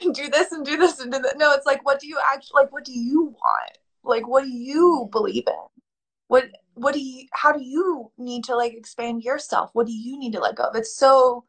Do 0.00 0.28
this 0.30 0.52
and 0.52 0.64
do 0.64 0.78
this 0.78 1.00
and 1.00 1.12
do 1.12 1.18
that 1.18 1.36
no 1.36 1.52
it's 1.52 1.66
like 1.66 1.84
what 1.84 2.00
do 2.00 2.06
you 2.06 2.18
actually 2.32 2.62
like 2.62 2.72
what 2.72 2.84
do 2.84 2.98
you 2.98 3.24
want? 3.24 3.78
Like 4.02 4.26
what 4.26 4.44
do 4.44 4.50
you 4.50 5.08
believe 5.12 5.44
in? 5.46 5.82
What 6.28 6.44
what 6.72 6.94
do 6.94 7.00
you 7.00 7.26
how 7.32 7.52
do 7.52 7.62
you 7.62 8.10
need 8.16 8.44
to 8.44 8.56
like 8.56 8.72
expand 8.72 9.22
yourself? 9.22 9.68
What 9.74 9.86
do 9.86 9.92
you 9.92 10.18
need 10.18 10.32
to 10.32 10.40
let 10.40 10.56
go 10.56 10.64
of? 10.64 10.76
It's 10.76 10.96
so 10.96 11.44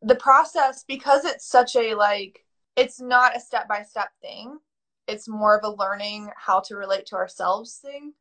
the 0.00 0.14
process 0.14 0.84
because 0.88 1.26
it's 1.26 1.46
such 1.46 1.76
a 1.76 1.94
like 1.94 2.46
it's 2.74 3.00
not 3.02 3.36
a 3.36 3.40
step 3.40 3.68
by 3.68 3.82
step 3.82 4.08
thing. 4.22 4.58
It's 5.06 5.28
more 5.28 5.58
of 5.58 5.64
a 5.64 5.76
learning 5.76 6.30
how 6.36 6.60
to 6.60 6.76
relate 6.76 7.04
to 7.06 7.16
ourselves 7.16 7.76
thing 7.82 8.14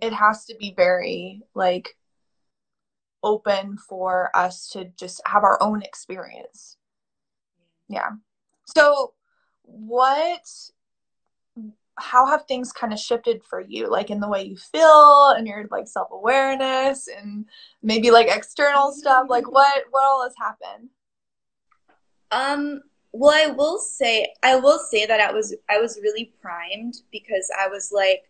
it 0.00 0.12
has 0.12 0.44
to 0.46 0.56
be 0.56 0.74
very 0.76 1.42
like 1.54 1.96
open 3.22 3.76
for 3.76 4.30
us 4.34 4.68
to 4.68 4.86
just 4.96 5.20
have 5.26 5.44
our 5.44 5.60
own 5.62 5.82
experience. 5.82 6.76
Yeah. 7.88 8.10
So 8.76 9.14
what 9.62 10.46
how 12.00 12.26
have 12.26 12.44
things 12.44 12.72
kind 12.72 12.92
of 12.92 12.98
shifted 12.98 13.42
for 13.42 13.60
you 13.60 13.90
like 13.90 14.08
in 14.08 14.20
the 14.20 14.28
way 14.28 14.44
you 14.44 14.56
feel 14.56 15.34
and 15.36 15.48
your 15.48 15.66
like 15.72 15.88
self-awareness 15.88 17.08
and 17.08 17.44
maybe 17.82 18.10
like 18.10 18.28
external 18.28 18.92
stuff? 18.92 19.26
Like 19.28 19.50
what 19.50 19.84
what 19.90 20.04
all 20.04 20.22
has 20.22 20.34
happened? 20.38 20.90
Um 22.30 22.82
well 23.12 23.32
i 23.34 23.50
will 23.50 23.78
say 23.78 24.32
i 24.42 24.54
will 24.54 24.78
say 24.78 25.06
that 25.06 25.20
i 25.20 25.32
was 25.32 25.54
i 25.70 25.78
was 25.78 25.98
really 26.02 26.32
primed 26.42 27.02
because 27.10 27.50
i 27.58 27.66
was 27.66 27.90
like 27.90 28.27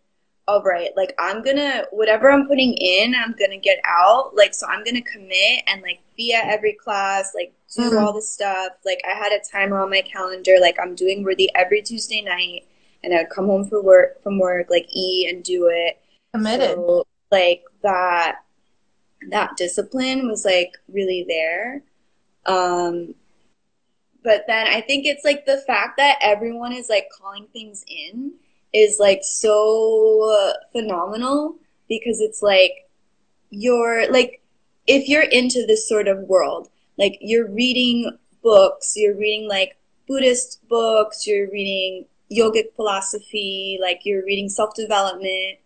all 0.48 0.62
right 0.62 0.90
like 0.96 1.14
i'm 1.20 1.42
gonna 1.42 1.84
whatever 1.92 2.30
i'm 2.30 2.48
putting 2.48 2.72
in 2.74 3.14
i'm 3.14 3.34
gonna 3.38 3.58
get 3.58 3.78
out 3.84 4.34
like 4.34 4.52
so 4.52 4.66
i'm 4.66 4.82
gonna 4.82 5.02
commit 5.02 5.62
and 5.68 5.82
like 5.82 6.00
be 6.16 6.34
at 6.34 6.46
every 6.46 6.72
class 6.72 7.32
like 7.34 7.52
do 7.76 7.82
mm-hmm. 7.82 7.98
all 7.98 8.12
the 8.12 8.22
stuff 8.22 8.72
like 8.84 9.00
i 9.08 9.12
had 9.12 9.30
a 9.30 9.40
timer 9.52 9.78
on 9.78 9.90
my 9.90 10.00
calendar 10.00 10.56
like 10.60 10.76
i'm 10.82 10.96
doing 10.96 11.22
worthy 11.22 11.48
every 11.54 11.82
tuesday 11.82 12.22
night 12.22 12.64
and 13.02 13.14
I 13.14 13.18
would 13.18 13.30
come 13.30 13.46
home 13.46 13.66
for 13.68 13.82
work 13.82 14.22
from 14.22 14.38
work, 14.38 14.68
like 14.70 14.86
eat 14.90 15.32
and 15.32 15.42
do 15.42 15.68
it. 15.72 16.00
Committed. 16.32 16.74
So, 16.74 17.06
like 17.30 17.62
that 17.82 18.36
that 19.30 19.56
discipline 19.56 20.28
was 20.28 20.44
like 20.44 20.76
really 20.88 21.24
there. 21.28 21.82
Um 22.46 23.14
but 24.24 24.44
then 24.46 24.66
I 24.66 24.80
think 24.80 25.06
it's 25.06 25.24
like 25.24 25.46
the 25.46 25.58
fact 25.58 25.96
that 25.98 26.18
everyone 26.20 26.72
is 26.72 26.88
like 26.88 27.08
calling 27.16 27.46
things 27.52 27.84
in 27.86 28.32
is 28.78 28.98
like 28.98 29.20
so 29.22 30.54
phenomenal 30.72 31.56
because 31.88 32.20
it's 32.20 32.42
like 32.42 32.88
you're 33.50 34.10
like 34.10 34.42
if 34.86 35.08
you're 35.08 35.22
into 35.22 35.66
this 35.66 35.88
sort 35.88 36.08
of 36.08 36.18
world, 36.20 36.68
like 36.96 37.18
you're 37.20 37.48
reading 37.48 38.18
books, 38.42 38.94
you're 38.96 39.16
reading 39.16 39.48
like 39.48 39.76
Buddhist 40.06 40.66
books, 40.68 41.26
you're 41.26 41.50
reading 41.50 42.06
yogic 42.30 42.74
philosophy, 42.74 43.78
like 43.80 44.00
you're 44.04 44.24
reading 44.24 44.48
self 44.48 44.74
development. 44.74 45.58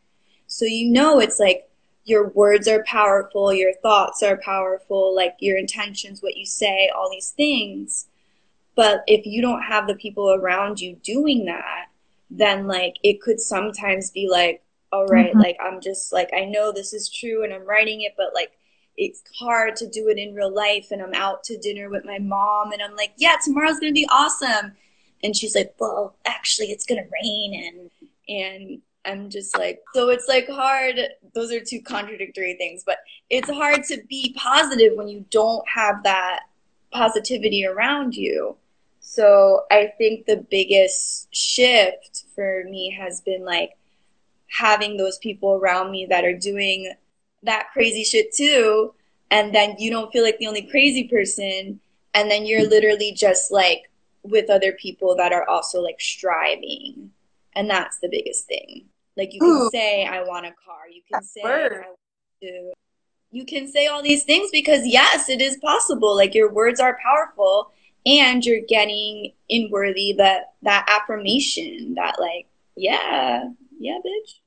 So 0.46 0.64
you 0.64 0.90
know 0.90 1.20
it's 1.20 1.38
like 1.38 1.68
your 2.04 2.28
words 2.30 2.66
are 2.66 2.84
powerful, 2.84 3.52
your 3.52 3.72
thoughts 3.74 4.22
are 4.22 4.36
powerful, 4.36 5.14
like 5.14 5.36
your 5.38 5.56
intentions, 5.56 6.22
what 6.22 6.36
you 6.36 6.44
say, 6.44 6.90
all 6.94 7.08
these 7.10 7.30
things. 7.30 8.06
But 8.74 9.04
if 9.06 9.26
you 9.26 9.42
don't 9.42 9.62
have 9.62 9.86
the 9.86 9.94
people 9.94 10.32
around 10.32 10.80
you 10.80 10.96
doing 10.96 11.44
that, 11.44 11.86
then 12.36 12.66
like 12.66 12.96
it 13.02 13.20
could 13.20 13.40
sometimes 13.40 14.10
be 14.10 14.28
like, 14.30 14.62
all 14.92 15.06
right, 15.06 15.30
mm-hmm. 15.30 15.40
like 15.40 15.56
I'm 15.62 15.80
just 15.80 16.12
like, 16.12 16.30
I 16.34 16.44
know 16.44 16.72
this 16.72 16.92
is 16.92 17.08
true 17.08 17.44
and 17.44 17.52
I'm 17.52 17.66
writing 17.66 18.02
it, 18.02 18.12
but 18.16 18.34
like 18.34 18.52
it's 18.96 19.22
hard 19.38 19.76
to 19.76 19.88
do 19.88 20.08
it 20.08 20.18
in 20.18 20.34
real 20.34 20.52
life. 20.52 20.88
And 20.90 21.00
I'm 21.00 21.14
out 21.14 21.44
to 21.44 21.56
dinner 21.58 21.88
with 21.88 22.04
my 22.04 22.18
mom 22.18 22.72
and 22.72 22.82
I'm 22.82 22.94
like, 22.94 23.12
yeah, 23.16 23.36
tomorrow's 23.42 23.78
going 23.78 23.92
to 23.92 24.00
be 24.00 24.08
awesome 24.10 24.72
and 25.22 25.36
she's 25.36 25.54
like 25.54 25.74
well 25.78 26.16
actually 26.26 26.70
it's 26.70 26.84
gonna 26.84 27.02
rain 27.22 27.64
and 27.64 27.90
and 28.28 28.80
i'm 29.04 29.30
just 29.30 29.56
like 29.58 29.80
so 29.94 30.10
it's 30.10 30.28
like 30.28 30.48
hard 30.48 30.96
those 31.34 31.52
are 31.52 31.60
two 31.60 31.80
contradictory 31.80 32.54
things 32.56 32.82
but 32.84 32.98
it's 33.30 33.50
hard 33.50 33.82
to 33.84 34.00
be 34.08 34.34
positive 34.38 34.92
when 34.96 35.08
you 35.08 35.24
don't 35.30 35.66
have 35.68 36.02
that 36.02 36.40
positivity 36.92 37.66
around 37.66 38.14
you 38.14 38.56
so 39.12 39.62
i 39.70 39.92
think 39.98 40.26
the 40.26 40.44
biggest 40.50 41.28
shift 41.34 42.24
for 42.34 42.64
me 42.68 42.90
has 42.90 43.20
been 43.20 43.44
like 43.44 43.76
having 44.48 44.96
those 44.96 45.18
people 45.18 45.54
around 45.54 45.90
me 45.90 46.06
that 46.08 46.24
are 46.24 46.36
doing 46.36 46.92
that 47.42 47.70
crazy 47.72 48.04
shit 48.04 48.34
too 48.34 48.92
and 49.30 49.54
then 49.54 49.74
you 49.78 49.90
don't 49.90 50.12
feel 50.12 50.22
like 50.22 50.38
the 50.38 50.46
only 50.46 50.62
crazy 50.62 51.08
person 51.08 51.80
and 52.14 52.30
then 52.30 52.44
you're 52.44 52.68
literally 52.68 53.12
just 53.12 53.50
like 53.50 53.90
with 54.22 54.50
other 54.50 54.72
people 54.72 55.16
that 55.16 55.32
are 55.32 55.48
also 55.48 55.80
like 55.80 56.00
striving. 56.00 57.10
And 57.54 57.68
that's 57.68 57.98
the 57.98 58.08
biggest 58.08 58.46
thing. 58.46 58.86
Like 59.16 59.34
you 59.34 59.40
can 59.40 59.50
Ooh. 59.50 59.70
say 59.70 60.06
I 60.06 60.22
want 60.22 60.46
a 60.46 60.54
car. 60.64 60.88
You 60.90 61.02
can 61.10 61.22
say 61.22 61.42
I 61.42 61.68
want 61.68 61.98
to 62.42 62.72
you 63.30 63.46
can 63.46 63.66
say 63.66 63.86
all 63.86 64.02
these 64.02 64.24
things 64.24 64.50
because 64.52 64.86
yes, 64.86 65.28
it 65.28 65.40
is 65.40 65.56
possible. 65.58 66.14
Like 66.14 66.34
your 66.34 66.52
words 66.52 66.80
are 66.80 66.98
powerful 67.02 67.72
and 68.04 68.44
you're 68.44 68.62
getting 68.68 69.32
inwardly 69.48 70.14
that 70.18 70.54
that 70.62 70.86
affirmation 70.88 71.94
that 71.94 72.18
like 72.18 72.46
yeah 72.76 73.44
yeah 73.78 73.98
bitch. 74.04 74.40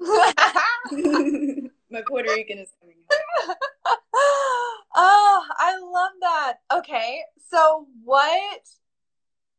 My 1.90 2.02
puerto 2.08 2.32
rican 2.32 2.58
is 2.58 2.72
coming 2.80 2.96
out. 3.48 3.56
Oh 4.94 5.46
i 5.58 5.78
love 5.78 6.12
that. 6.20 6.54
Okay 6.72 7.22
so 7.50 7.86
what 8.04 8.60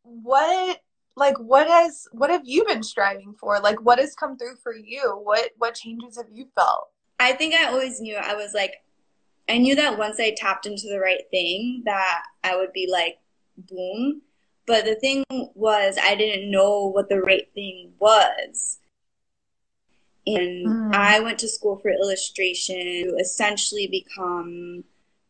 what 0.04 0.80
like 1.16 1.38
what 1.40 1.68
has 1.68 2.08
what 2.12 2.30
have 2.30 2.44
you 2.46 2.66
been 2.66 2.84
striving 2.84 3.34
for? 3.40 3.60
Like 3.60 3.82
what 3.82 4.00
has 4.00 4.14
come 4.16 4.38
through 4.38 4.58
for 4.62 4.76
you? 4.76 5.20
What 5.24 5.52
what 5.58 5.74
changes 5.76 6.18
have 6.18 6.28
you 6.32 6.48
felt? 6.56 6.90
I 7.20 7.34
think 7.34 7.54
i 7.54 7.66
always 7.66 8.02
knew 8.02 8.16
i 8.16 8.36
was 8.36 8.54
like 8.54 8.74
i 9.48 9.58
knew 9.58 9.76
that 9.76 9.98
once 9.98 10.20
i 10.20 10.36
tapped 10.36 10.66
into 10.66 10.90
the 10.90 11.00
right 11.00 11.22
thing 11.32 11.84
that 11.86 12.24
i 12.44 12.56
would 12.56 12.74
be 12.74 12.90
like 12.92 13.18
boom 13.58 14.22
but 14.66 14.86
the 14.86 14.96
thing 14.96 15.24
was 15.56 15.98
i 16.04 16.16
didn't 16.16 16.50
know 16.50 16.88
what 16.88 17.10
the 17.10 17.20
right 17.20 17.50
thing 17.54 17.92
was 18.00 18.80
and 20.26 20.68
mm. 20.68 20.96
i 20.96 21.20
went 21.20 21.38
to 21.40 21.48
school 21.48 21.78
for 21.78 21.92
illustration 21.92 22.76
to 22.76 23.16
essentially 23.20 23.88
become 23.88 24.84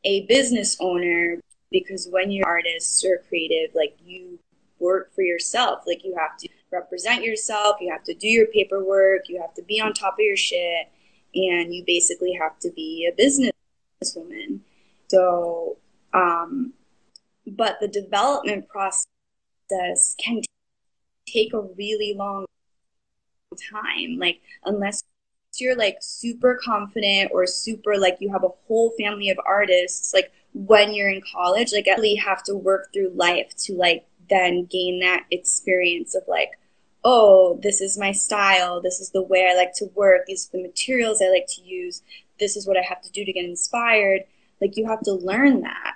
a 0.04 0.26
business 0.28 0.78
owner 0.80 1.40
because 1.72 2.08
when 2.12 2.30
you're 2.30 2.48
an 2.48 2.54
artist 2.54 3.04
or 3.06 3.24
creative 3.28 3.74
like 3.74 3.98
you 4.06 4.38
work 4.84 5.16
for 5.16 5.24
yourself. 5.24 5.84
Like 5.88 6.04
you 6.04 6.16
have 6.18 6.38
to 6.40 6.50
represent 6.72 7.24
yourself, 7.24 7.78
you 7.80 7.92
have 7.92 8.04
to 8.04 8.14
do 8.14 8.28
your 8.28 8.48
paperwork, 8.48 9.30
you 9.30 9.42
have 9.42 9.54
to 9.56 9.64
be 9.64 9.82
on 9.82 9.94
top 9.94 10.14
of 10.14 10.20
your 10.20 10.38
shit, 10.38 10.88
and 11.34 11.74
you 11.74 11.84
basically 11.88 12.34
have 12.40 12.60
to 12.60 12.70
be 12.72 13.10
a 13.12 13.20
businesswoman. 13.20 14.60
So, 15.08 15.78
um, 16.14 16.74
but 17.46 17.80
the 17.80 17.88
development 17.88 18.68
process 18.68 19.06
can 20.24 20.42
take 21.28 21.54
a 21.54 21.62
really 21.62 22.14
long 22.16 22.46
time. 23.72 24.18
Like, 24.18 24.42
unless 24.66 25.04
you're 25.60 25.76
like 25.76 25.98
super 26.02 26.60
confident 26.64 27.32
or 27.32 27.46
super 27.46 27.98
like 27.98 28.18
you 28.20 28.32
have 28.32 28.44
a 28.44 28.50
whole 28.68 28.92
family 28.98 29.30
of 29.30 29.38
artists, 29.46 30.14
like 30.14 30.32
when 30.54 30.94
you're 30.94 31.10
in 31.10 31.22
college, 31.32 31.72
like, 31.74 31.88
at 31.88 32.00
least 32.00 32.24
have 32.24 32.44
to 32.44 32.56
work 32.56 32.92
through 32.94 33.12
life 33.16 33.56
to 33.58 33.74
like 33.76 34.06
then 34.30 34.66
gain 34.66 35.00
that 35.02 35.26
experience 35.32 36.16
of 36.16 36.24
like, 36.28 36.52
oh, 37.04 37.60
this 37.62 37.82
is 37.82 37.98
my 37.98 38.12
style, 38.12 38.82
this 38.82 39.00
is 39.00 39.10
the 39.12 39.22
way 39.22 39.48
I 39.50 39.56
like 39.56 39.74
to 39.76 39.86
work, 39.94 40.26
these 40.26 40.48
are 40.48 40.58
the 40.58 40.64
materials 40.64 41.22
I 41.22 41.30
like 41.30 41.48
to 41.50 41.62
use, 41.62 42.02
this 42.40 42.56
is 42.56 42.66
what 42.66 42.78
I 42.78 42.82
have 42.82 43.02
to 43.02 43.12
do 43.12 43.26
to 43.26 43.34
get 43.34 43.46
inspired. 43.46 44.22
Like 44.62 44.78
you 44.78 44.88
have 44.88 45.02
to 45.02 45.14
learn 45.14 45.62
that. 45.62 45.93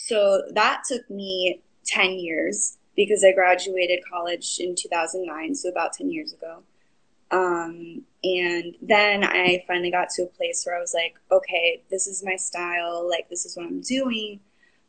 So 0.00 0.42
that 0.52 0.84
took 0.88 1.08
me 1.10 1.60
10 1.84 2.12
years 2.12 2.78
because 2.94 3.24
I 3.24 3.32
graduated 3.32 4.00
college 4.10 4.58
in 4.60 4.76
2009, 4.76 5.54
so 5.56 5.68
about 5.68 5.92
10 5.92 6.10
years 6.10 6.32
ago. 6.32 6.62
Um, 7.30 8.02
and 8.22 8.74
then 8.80 9.24
I 9.24 9.64
finally 9.66 9.90
got 9.90 10.08
to 10.10 10.22
a 10.22 10.26
place 10.26 10.64
where 10.64 10.76
I 10.76 10.80
was 10.80 10.94
like, 10.94 11.16
okay, 11.30 11.82
this 11.90 12.06
is 12.06 12.24
my 12.24 12.36
style, 12.36 13.08
like 13.08 13.28
this 13.28 13.44
is 13.44 13.56
what 13.56 13.66
I'm 13.66 13.80
doing. 13.80 14.40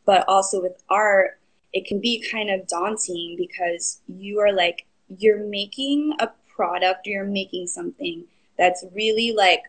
But 0.06 0.26
also 0.28 0.62
with 0.62 0.82
art, 0.90 1.40
it 1.74 1.86
can 1.86 2.00
be 2.00 2.24
kind 2.32 2.50
of 2.50 2.68
daunting 2.68 3.36
because 3.38 4.02
you 4.08 4.40
are 4.40 4.54
like 4.54 4.86
you're 5.18 5.44
making 5.44 6.14
a 6.20 6.30
product 6.48 7.08
you're 7.08 7.26
making 7.26 7.66
something 7.68 8.26
that's 8.58 8.84
really 8.94 9.34
like 9.34 9.64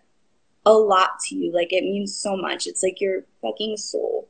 a 0.67 0.73
lot 0.73 1.19
to 1.21 1.37
you 1.37 1.53
like 1.53 1.73
it 1.73 1.85
means 1.85 2.15
so 2.15 2.37
much 2.37 2.67
it's 2.67 2.83
like 2.83 3.01
your 3.01 3.23
fucking 3.41 3.77
soul 3.77 4.29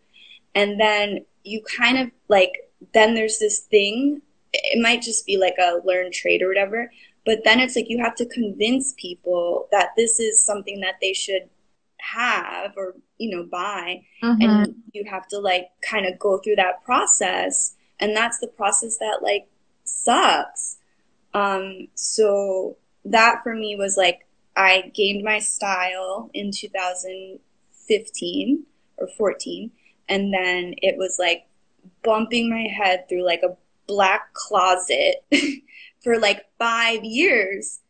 and 0.55 0.81
then 0.81 1.25
you 1.45 1.63
kind 1.79 1.99
of 1.99 2.11
like 2.29 2.53
then 2.93 3.15
there's 3.15 3.39
this 3.39 3.61
thing 3.61 4.21
it 4.53 4.83
might 4.83 5.03
just 5.03 5.27
be 5.27 5.37
like 5.37 5.55
a 5.59 5.81
learned 5.85 6.13
trade 6.13 6.43
or 6.43 6.49
whatever 6.49 6.91
but 7.25 7.45
then 7.45 7.61
it's 7.61 7.77
like 7.77 7.89
you 7.89 8.03
have 8.03 8.15
to 8.17 8.27
convince 8.27 8.95
people 8.97 9.69
that 9.71 9.91
this 9.97 10.19
is 10.19 10.45
something 10.45 10.81
that 10.81 10.97
they 11.01 11.13
should 11.13 11.49
have 12.01 12.73
or 12.77 12.95
you 13.19 13.37
know 13.37 13.45
buy. 13.45 14.03
Mm-hmm. 14.23 14.43
and 14.43 14.75
you 14.93 15.05
have 15.09 15.29
to 15.29 15.39
like 15.39 15.69
kind 15.83 16.05
of 16.07 16.19
go 16.19 16.39
through 16.39 16.57
that 16.57 16.83
process. 16.85 17.77
And 17.99 18.15
that's 18.17 18.39
the 18.39 18.49
process 18.49 18.97
that 18.99 19.21
like 19.23 19.49
sucks. 19.85 20.79
Um 21.35 21.89
so 21.95 22.77
that 23.05 23.43
for 23.43 23.55
me 23.55 23.77
was 23.77 23.97
like 23.97 24.27
i 24.57 24.91
gained 24.95 25.25
my 25.25 25.39
style 25.39 26.31
in 26.35 26.51
2015 26.53 28.65
or 28.99 29.09
14 29.17 29.71
and 30.11 30.35
then 30.35 30.75
it 30.83 30.99
was 30.99 31.17
like 31.19 31.47
bumping 32.03 32.51
my 32.51 32.67
head 32.69 33.09
through 33.09 33.25
like 33.25 33.43
a 33.43 33.57
black 33.87 34.33
closet 34.35 35.25
for 36.05 36.19
like 36.19 36.45
five 36.59 37.03
years 37.03 37.81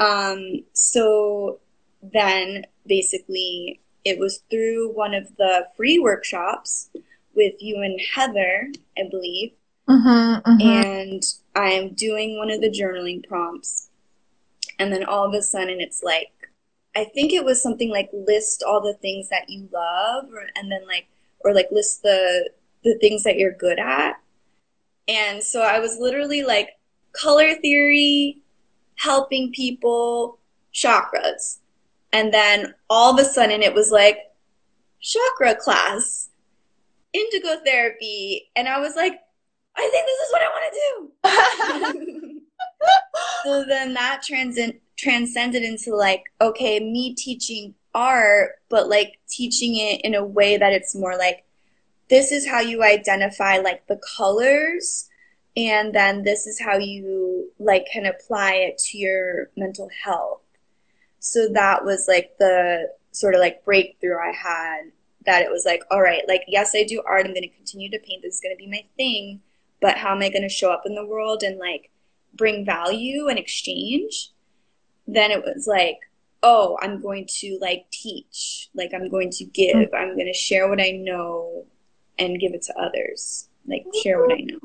um 0.00 0.64
so 0.72 1.60
then 2.02 2.64
basically 2.86 3.80
it 4.04 4.18
was 4.18 4.42
through 4.50 4.92
one 4.92 5.14
of 5.14 5.36
the 5.36 5.66
free 5.76 5.98
workshops 5.98 6.90
with 7.34 7.54
you 7.60 7.80
and 7.82 8.00
Heather, 8.14 8.70
I 8.98 9.02
believe. 9.10 9.52
Mm-hmm, 9.88 10.50
mm-hmm. 10.50 10.60
And 10.60 11.22
I'm 11.54 11.94
doing 11.94 12.38
one 12.38 12.50
of 12.50 12.60
the 12.60 12.70
journaling 12.70 13.26
prompts. 13.26 13.88
And 14.78 14.92
then 14.92 15.04
all 15.04 15.26
of 15.26 15.34
a 15.34 15.42
sudden 15.42 15.80
it's 15.80 16.02
like, 16.02 16.32
I 16.94 17.04
think 17.04 17.32
it 17.32 17.44
was 17.44 17.62
something 17.62 17.90
like 17.90 18.10
list 18.12 18.62
all 18.66 18.80
the 18.80 18.94
things 18.94 19.28
that 19.30 19.48
you 19.48 19.68
love 19.72 20.26
or, 20.32 20.46
and 20.56 20.70
then 20.70 20.86
like, 20.86 21.06
or 21.44 21.54
like 21.54 21.68
list 21.70 22.02
the, 22.02 22.50
the 22.84 22.96
things 23.00 23.22
that 23.22 23.36
you're 23.36 23.52
good 23.52 23.78
at. 23.78 24.14
And 25.08 25.42
so 25.42 25.62
I 25.62 25.78
was 25.78 25.98
literally 25.98 26.42
like 26.42 26.70
color 27.12 27.54
theory, 27.54 28.38
helping 28.96 29.52
people, 29.52 30.38
chakras. 30.74 31.58
And 32.12 32.32
then 32.32 32.74
all 32.88 33.12
of 33.12 33.20
a 33.20 33.28
sudden 33.28 33.62
it 33.62 33.74
was 33.74 33.90
like 33.90 34.18
chakra 35.00 35.54
class, 35.56 36.30
indigo 37.12 37.56
therapy. 37.64 38.50
And 38.56 38.68
I 38.68 38.78
was 38.80 38.96
like, 38.96 39.18
I 39.76 39.88
think 39.90 40.06
this 40.06 40.18
is 40.20 40.32
what 40.32 40.42
I 40.42 40.48
want 40.48 40.72
to 40.72 42.20
do. 42.20 42.40
so 43.44 43.64
then 43.64 43.94
that 43.94 44.22
transcend- 44.22 44.80
transcended 44.98 45.62
into 45.62 45.94
like, 45.94 46.24
okay, 46.40 46.80
me 46.80 47.14
teaching 47.14 47.74
art, 47.94 48.52
but 48.68 48.88
like 48.88 49.18
teaching 49.28 49.76
it 49.76 50.00
in 50.02 50.14
a 50.14 50.24
way 50.24 50.56
that 50.56 50.72
it's 50.72 50.94
more 50.94 51.16
like, 51.16 51.44
this 52.08 52.32
is 52.32 52.46
how 52.46 52.60
you 52.60 52.82
identify 52.82 53.58
like 53.58 53.86
the 53.86 54.00
colors 54.16 55.08
and 55.56 55.94
then 55.94 56.24
this 56.24 56.46
is 56.46 56.60
how 56.60 56.76
you 56.76 57.50
like 57.58 57.86
can 57.92 58.06
apply 58.06 58.54
it 58.54 58.78
to 58.78 58.98
your 58.98 59.50
mental 59.56 59.88
health 60.04 60.40
so 61.22 61.48
that 61.52 61.84
was 61.84 62.06
like 62.08 62.36
the 62.38 62.90
sort 63.12 63.34
of 63.34 63.40
like 63.40 63.64
breakthrough 63.64 64.18
I 64.18 64.32
had 64.32 64.90
that 65.24 65.42
it 65.42 65.50
was 65.50 65.64
like, 65.64 65.84
all 65.90 66.02
right, 66.02 66.22
like, 66.26 66.42
yes, 66.48 66.72
I 66.74 66.82
do 66.82 67.00
art. 67.06 67.26
I'm 67.26 67.32
going 67.32 67.42
to 67.42 67.56
continue 67.56 67.88
to 67.90 67.98
paint. 68.00 68.22
This 68.22 68.34
is 68.34 68.40
going 68.40 68.54
to 68.54 68.58
be 68.58 68.66
my 68.66 68.84
thing. 68.96 69.40
But 69.80 69.96
how 69.96 70.12
am 70.12 70.22
I 70.22 70.30
going 70.30 70.42
to 70.42 70.48
show 70.48 70.72
up 70.72 70.82
in 70.84 70.96
the 70.96 71.06
world 71.06 71.44
and 71.44 71.58
like 71.58 71.90
bring 72.34 72.64
value 72.64 73.28
and 73.28 73.38
exchange? 73.38 74.30
Then 75.06 75.30
it 75.30 75.44
was 75.44 75.68
like, 75.68 75.98
oh, 76.42 76.78
I'm 76.80 77.00
going 77.00 77.26
to 77.40 77.58
like 77.60 77.86
teach. 77.90 78.68
Like, 78.74 78.92
I'm 78.94 79.08
going 79.08 79.30
to 79.30 79.44
give. 79.44 79.76
Mm-hmm. 79.76 79.94
I'm 79.94 80.14
going 80.14 80.26
to 80.26 80.38
share 80.38 80.68
what 80.68 80.80
I 80.80 80.90
know 80.90 81.66
and 82.18 82.40
give 82.40 82.54
it 82.54 82.62
to 82.62 82.78
others. 82.78 83.48
Like, 83.66 83.84
share 84.02 84.20
what 84.20 84.32
I 84.32 84.42
know. 84.42 84.58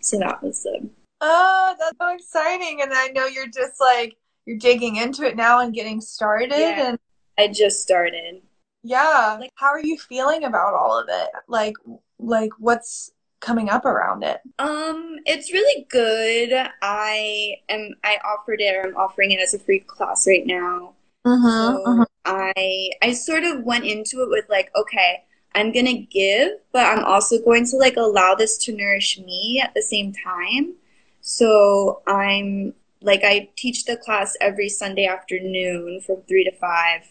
So 0.00 0.18
that 0.18 0.42
was 0.42 0.62
the. 0.62 0.88
Oh, 1.20 1.74
that's 1.78 1.96
so 1.98 2.14
exciting. 2.14 2.82
And 2.82 2.92
I 2.92 3.08
know 3.08 3.26
you're 3.26 3.46
just 3.46 3.80
like, 3.80 4.16
you're 4.46 4.58
digging 4.58 4.96
into 4.96 5.24
it 5.24 5.36
now 5.36 5.60
and 5.60 5.72
getting 5.72 6.00
started 6.00 6.50
yeah, 6.50 6.88
and 6.88 6.98
I 7.38 7.48
just 7.48 7.82
started. 7.82 8.42
Yeah. 8.82 9.36
Like 9.40 9.52
how 9.54 9.68
are 9.68 9.80
you 9.80 9.98
feeling 9.98 10.44
about 10.44 10.74
all 10.74 10.98
of 10.98 11.06
it? 11.08 11.30
Like 11.48 11.74
like 12.18 12.50
what's 12.58 13.10
coming 13.44 13.68
up 13.68 13.84
around 13.84 14.22
it? 14.22 14.40
Um, 14.58 15.16
it's 15.26 15.52
really 15.52 15.86
good. 15.90 16.52
I 16.82 17.56
am 17.68 17.90
I 18.02 18.18
offered 18.24 18.60
it 18.60 18.74
or 18.74 18.88
I'm 18.88 18.96
offering 18.96 19.30
it 19.30 19.40
as 19.40 19.54
a 19.54 19.58
free 19.58 19.80
class 19.80 20.26
right 20.26 20.46
now. 20.46 20.94
Uh-huh, 21.24 21.72
so 21.72 21.84
uh-huh. 21.84 22.04
I 22.24 22.90
I 23.02 23.12
sort 23.12 23.44
of 23.44 23.64
went 23.64 23.84
into 23.84 24.22
it 24.22 24.30
with 24.30 24.46
like, 24.48 24.70
okay, 24.76 25.24
I'm 25.54 25.72
gonna 25.72 25.98
give, 25.98 26.52
but 26.72 26.84
I'm 26.86 27.04
also 27.04 27.38
going 27.42 27.66
to 27.66 27.76
like 27.76 27.96
allow 27.96 28.34
this 28.34 28.58
to 28.64 28.76
nourish 28.76 29.18
me 29.18 29.60
at 29.62 29.74
the 29.74 29.82
same 29.82 30.12
time. 30.12 30.74
So 31.20 32.02
I'm 32.06 32.74
like 33.00 33.22
I 33.24 33.50
teach 33.56 33.84
the 33.84 33.96
class 33.96 34.36
every 34.40 34.68
Sunday 34.68 35.06
afternoon 35.06 36.00
from 36.00 36.22
three 36.22 36.44
to 36.44 36.52
five 36.52 37.02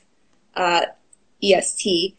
uh, 0.56 0.86
EST, 1.42 2.18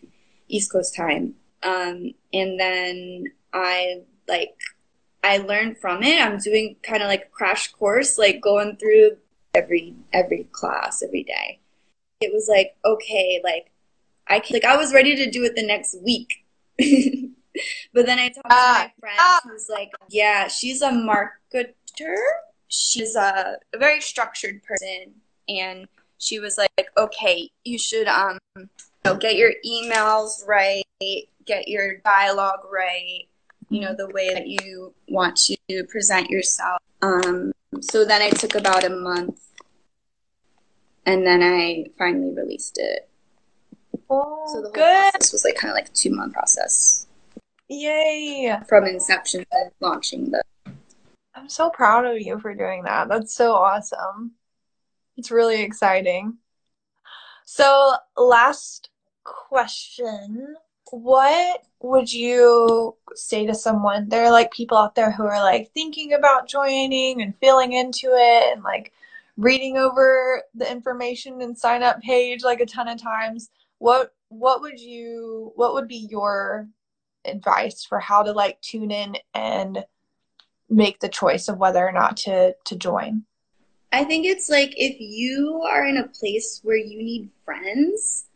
East 0.48 0.72
Coast 0.72 0.94
time. 0.94 1.34
Um, 1.62 2.12
and 2.32 2.60
then 2.60 3.24
I 3.54 4.02
like 4.28 4.56
I 5.22 5.38
learned 5.38 5.78
from 5.78 6.02
it. 6.02 6.20
I'm 6.20 6.38
doing 6.38 6.76
kind 6.82 7.02
of 7.02 7.08
like 7.08 7.26
a 7.26 7.30
crash 7.30 7.72
course, 7.72 8.18
like 8.18 8.42
going 8.42 8.76
through 8.76 9.16
every 9.54 9.94
every 10.12 10.48
class 10.52 11.02
every 11.02 11.22
day. 11.22 11.60
It 12.20 12.32
was 12.34 12.48
like 12.48 12.76
okay, 12.84 13.40
like 13.42 13.70
I 14.28 14.42
like 14.50 14.64
I 14.64 14.76
was 14.76 14.92
ready 14.92 15.16
to 15.16 15.30
do 15.30 15.44
it 15.44 15.54
the 15.54 15.66
next 15.66 15.96
week. 16.02 16.44
but 17.94 18.06
then 18.06 18.18
I 18.18 18.28
talked 18.28 18.50
to 18.50 18.56
my 18.56 18.92
friend 18.98 19.18
uh, 19.18 19.38
who's 19.44 19.68
like, 19.70 19.92
yeah, 20.10 20.48
she's 20.48 20.82
a 20.82 20.90
marketer. 20.90 22.16
She's 22.66 23.14
a, 23.14 23.56
a 23.72 23.78
very 23.78 24.00
structured 24.00 24.62
person, 24.64 25.14
and 25.48 25.86
she 26.18 26.40
was 26.40 26.58
like, 26.58 26.88
okay, 26.96 27.50
you 27.64 27.78
should 27.78 28.08
um, 28.08 28.38
you 28.56 28.68
know, 29.04 29.16
get 29.16 29.36
your 29.36 29.52
emails 29.64 30.46
right, 30.46 30.82
get 31.44 31.68
your 31.68 31.98
dialogue 31.98 32.66
right, 32.72 33.28
you 33.74 33.80
know, 33.80 33.92
the 33.92 34.08
way 34.10 34.32
that 34.32 34.46
you 34.46 34.94
want 35.08 35.36
to 35.36 35.84
present 35.88 36.30
yourself. 36.30 36.80
Um, 37.02 37.52
so 37.80 38.04
then 38.04 38.22
I 38.22 38.30
took 38.30 38.54
about 38.54 38.84
a 38.84 38.90
month 38.90 39.40
and 41.04 41.26
then 41.26 41.42
I 41.42 41.86
finally 41.98 42.32
released 42.32 42.78
it. 42.78 43.08
Oh, 44.08 44.44
so 44.46 44.60
the 44.60 44.68
whole 44.68 44.72
good. 44.72 45.10
process 45.10 45.32
was 45.32 45.44
like 45.44 45.56
kind 45.56 45.72
of 45.72 45.74
like 45.74 45.88
a 45.88 45.92
two 45.92 46.14
month 46.14 46.34
process. 46.34 47.08
Yay! 47.68 48.56
From 48.68 48.86
inception 48.86 49.44
to 49.50 49.70
launching 49.80 50.30
the. 50.30 50.42
I'm 51.34 51.48
so 51.48 51.68
proud 51.68 52.06
of 52.06 52.20
you 52.20 52.38
for 52.38 52.54
doing 52.54 52.84
that. 52.84 53.08
That's 53.08 53.34
so 53.34 53.54
awesome. 53.54 54.34
It's 55.16 55.32
really 55.32 55.62
exciting. 55.62 56.38
So, 57.44 57.94
last 58.16 58.90
question 59.24 60.56
what 60.94 61.64
would 61.80 62.12
you 62.12 62.96
say 63.14 63.46
to 63.46 63.54
someone? 63.54 64.08
There 64.08 64.24
are 64.24 64.30
like 64.30 64.52
people 64.52 64.78
out 64.78 64.94
there 64.94 65.10
who 65.10 65.24
are 65.24 65.42
like 65.42 65.72
thinking 65.72 66.12
about 66.12 66.48
joining 66.48 67.20
and 67.20 67.36
feeling 67.38 67.72
into 67.72 68.08
it 68.12 68.52
and 68.52 68.62
like 68.62 68.92
reading 69.36 69.76
over 69.76 70.42
the 70.54 70.70
information 70.70 71.42
and 71.42 71.58
sign 71.58 71.82
up 71.82 72.00
page 72.00 72.44
like 72.44 72.60
a 72.60 72.66
ton 72.66 72.88
of 72.88 73.02
times. 73.02 73.50
What 73.78 74.14
what 74.28 74.60
would 74.60 74.80
you 74.80 75.52
what 75.56 75.74
would 75.74 75.88
be 75.88 76.08
your 76.10 76.68
advice 77.24 77.84
for 77.84 77.98
how 77.98 78.22
to 78.22 78.32
like 78.32 78.60
tune 78.60 78.90
in 78.90 79.16
and 79.34 79.84
make 80.70 81.00
the 81.00 81.08
choice 81.08 81.48
of 81.48 81.58
whether 81.58 81.86
or 81.86 81.92
not 81.92 82.16
to 82.18 82.54
to 82.66 82.76
join? 82.76 83.24
I 83.92 84.04
think 84.04 84.26
it's 84.26 84.48
like 84.48 84.74
if 84.76 84.96
you 85.00 85.62
are 85.68 85.84
in 85.86 85.96
a 85.96 86.08
place 86.08 86.60
where 86.62 86.76
you 86.76 86.98
need 86.98 87.30
friends, 87.44 88.26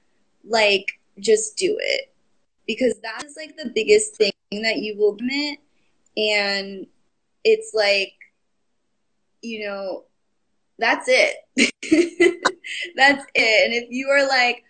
like 0.44 0.98
just 1.20 1.56
do 1.56 1.76
it 1.80 2.12
because 2.68 3.00
that 3.02 3.24
is 3.24 3.34
like 3.36 3.56
the 3.56 3.72
biggest 3.74 4.14
thing 4.16 4.32
that 4.52 4.76
you 4.76 4.96
will 4.96 5.14
admit. 5.14 5.58
and 6.16 6.86
it's 7.44 7.72
like 7.74 8.12
you 9.42 9.66
know 9.66 10.04
that's 10.78 11.06
it. 11.08 11.34
That's 12.96 13.24
it. 13.34 13.64
And 13.64 13.74
if 13.74 13.88
you 13.90 14.08
are 14.08 14.28
like 14.28 14.62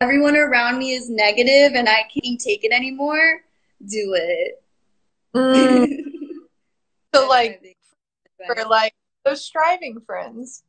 everyone 0.00 0.36
around 0.36 0.78
me 0.78 0.94
is 0.94 1.10
negative 1.10 1.72
and 1.74 1.86
i 1.88 2.02
can't 2.12 2.40
take 2.40 2.64
it 2.64 2.72
anymore 2.72 3.42
do 3.86 4.14
it. 4.14 4.62
Mm. 5.34 5.86
so 7.14 7.28
like 7.28 7.62
for 8.46 8.64
like 8.68 8.94
those 9.24 9.44
striving 9.44 10.00
friends. 10.06 10.64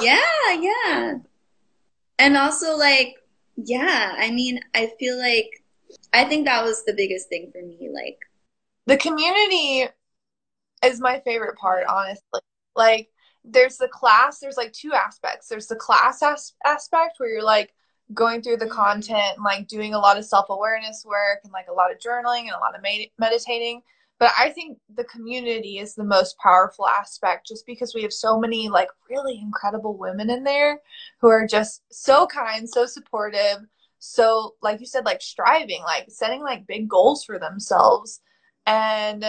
Yeah 0.00 0.20
yeah. 0.58 1.14
And 2.18 2.36
also 2.36 2.76
like 2.76 3.16
yeah, 3.56 4.14
I 4.16 4.30
mean, 4.30 4.60
I 4.74 4.92
feel 4.98 5.18
like 5.18 5.62
I 6.12 6.24
think 6.24 6.46
that 6.46 6.64
was 6.64 6.84
the 6.84 6.94
biggest 6.94 7.28
thing 7.28 7.50
for 7.52 7.62
me. 7.62 7.90
Like, 7.92 8.18
the 8.86 8.96
community 8.96 9.88
is 10.84 11.00
my 11.00 11.20
favorite 11.20 11.56
part, 11.56 11.86
honestly. 11.88 12.40
Like, 12.76 13.10
there's 13.44 13.76
the 13.76 13.88
class, 13.88 14.38
there's 14.38 14.56
like 14.56 14.72
two 14.72 14.92
aspects. 14.92 15.48
There's 15.48 15.66
the 15.66 15.76
class 15.76 16.22
as- 16.22 16.54
aspect 16.64 17.16
where 17.18 17.28
you're 17.28 17.42
like 17.42 17.74
going 18.12 18.42
through 18.42 18.56
the 18.56 18.66
mm-hmm. 18.66 18.74
content 18.74 19.36
and 19.36 19.44
like 19.44 19.68
doing 19.68 19.94
a 19.94 19.98
lot 19.98 20.18
of 20.18 20.24
self 20.24 20.46
awareness 20.48 21.04
work 21.06 21.40
and 21.44 21.52
like 21.52 21.66
a 21.68 21.72
lot 21.72 21.92
of 21.92 21.98
journaling 21.98 22.42
and 22.42 22.52
a 22.52 22.58
lot 22.58 22.74
of 22.74 22.82
med- 22.82 23.10
meditating. 23.18 23.82
But 24.18 24.32
I 24.38 24.50
think 24.50 24.78
the 24.94 25.04
community 25.04 25.78
is 25.78 25.94
the 25.94 26.04
most 26.04 26.38
powerful 26.38 26.86
aspect 26.86 27.48
just 27.48 27.66
because 27.66 27.94
we 27.94 28.02
have 28.02 28.12
so 28.12 28.38
many 28.38 28.68
like 28.68 28.88
really 29.10 29.38
incredible 29.40 29.96
women 29.96 30.30
in 30.30 30.44
there 30.44 30.80
who 31.20 31.28
are 31.28 31.46
just 31.46 31.82
so 31.90 32.26
kind, 32.26 32.68
so 32.68 32.86
supportive, 32.86 33.58
so 33.98 34.54
like 34.62 34.80
you 34.80 34.86
said 34.86 35.04
like 35.04 35.20
striving, 35.20 35.82
like 35.82 36.06
setting 36.08 36.42
like 36.42 36.66
big 36.66 36.88
goals 36.88 37.24
for 37.24 37.38
themselves. 37.38 38.20
And 38.66 39.24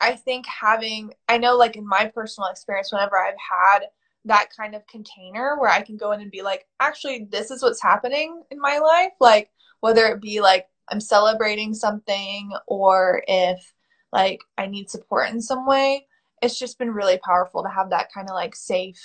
I 0.00 0.12
think 0.12 0.46
having 0.46 1.12
I 1.28 1.36
know 1.36 1.56
like 1.56 1.76
in 1.76 1.86
my 1.86 2.06
personal 2.06 2.48
experience 2.48 2.92
whenever 2.92 3.18
I've 3.18 3.34
had 3.34 3.80
that 4.24 4.48
kind 4.56 4.74
of 4.74 4.86
container 4.86 5.58
where 5.58 5.70
I 5.70 5.82
can 5.82 5.96
go 5.96 6.12
in 6.12 6.20
and 6.20 6.30
be 6.30 6.42
like, 6.42 6.66
actually, 6.78 7.26
this 7.30 7.50
is 7.50 7.62
what's 7.62 7.82
happening 7.82 8.42
in 8.50 8.60
my 8.60 8.78
life. 8.78 9.12
Like, 9.20 9.50
whether 9.80 10.06
it 10.06 10.20
be 10.20 10.40
like 10.40 10.66
I'm 10.88 11.00
celebrating 11.00 11.74
something 11.74 12.52
or 12.66 13.22
if 13.26 13.72
like 14.12 14.40
I 14.58 14.66
need 14.66 14.90
support 14.90 15.30
in 15.30 15.40
some 15.40 15.66
way. 15.66 16.06
It's 16.42 16.58
just 16.58 16.78
been 16.78 16.92
really 16.92 17.18
powerful 17.18 17.62
to 17.62 17.68
have 17.68 17.90
that 17.90 18.12
kind 18.12 18.28
of 18.28 18.34
like 18.34 18.56
safe, 18.56 19.00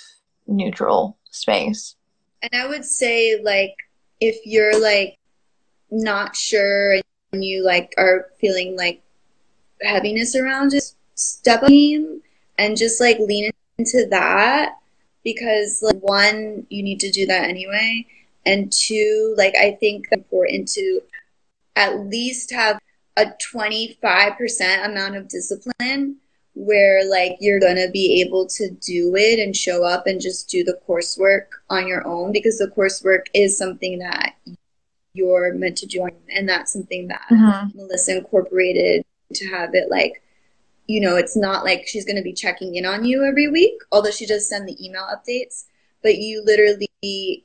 neutral 0.46 1.18
space. 1.30 1.96
And 2.42 2.50
I 2.54 2.66
would 2.66 2.84
say 2.84 3.40
like 3.42 3.74
if 4.20 4.38
you're 4.44 4.80
like 4.80 5.18
not 5.90 6.34
sure 6.34 7.00
and 7.32 7.44
you 7.44 7.64
like 7.64 7.92
are 7.98 8.28
feeling 8.40 8.76
like 8.76 9.02
heaviness 9.82 10.34
around 10.34 10.70
just 10.70 10.96
step 11.14 11.62
up 11.62 11.70
and 12.58 12.76
just 12.76 13.00
like 13.00 13.18
lean 13.18 13.50
into 13.78 14.06
that 14.10 14.78
because 15.22 15.80
like 15.82 15.98
one 16.00 16.66
you 16.70 16.82
need 16.82 17.00
to 17.00 17.10
do 17.10 17.26
that 17.26 17.48
anyway 17.48 18.04
and 18.46 18.72
two 18.72 19.34
like 19.36 19.54
i 19.56 19.72
think 19.80 20.06
important 20.12 20.66
to 20.68 21.00
at 21.76 22.06
least 22.06 22.52
have 22.52 22.78
a 23.16 23.26
25% 23.54 24.84
amount 24.84 25.16
of 25.16 25.28
discipline 25.28 26.16
where 26.56 27.08
like 27.08 27.36
you're 27.38 27.60
going 27.60 27.76
to 27.76 27.90
be 27.92 28.22
able 28.22 28.46
to 28.46 28.70
do 28.70 29.14
it 29.14 29.38
and 29.38 29.54
show 29.54 29.84
up 29.84 30.06
and 30.06 30.20
just 30.20 30.48
do 30.48 30.64
the 30.64 30.78
coursework 30.88 31.48
on 31.68 31.86
your 31.86 32.06
own 32.06 32.32
because 32.32 32.56
the 32.58 32.72
coursework 32.74 33.26
is 33.34 33.58
something 33.58 33.98
that 33.98 34.34
you're 35.12 35.52
meant 35.54 35.76
to 35.76 35.86
do 35.86 36.08
and 36.30 36.48
that's 36.48 36.72
something 36.72 37.08
that 37.08 37.22
mm-hmm. 37.30 37.76
Melissa 37.76 38.16
incorporated 38.18 39.04
to 39.34 39.48
have 39.48 39.74
it 39.74 39.90
like 39.90 40.22
you 40.86 41.00
know 41.00 41.16
it's 41.16 41.36
not 41.36 41.64
like 41.64 41.86
she's 41.86 42.06
going 42.06 42.16
to 42.16 42.22
be 42.22 42.32
checking 42.32 42.74
in 42.76 42.86
on 42.86 43.04
you 43.04 43.24
every 43.24 43.48
week 43.48 43.74
although 43.92 44.10
she 44.10 44.26
does 44.26 44.48
send 44.48 44.66
the 44.66 44.84
email 44.84 45.06
updates 45.12 45.64
but 46.02 46.18
you 46.18 46.42
literally 46.44 47.44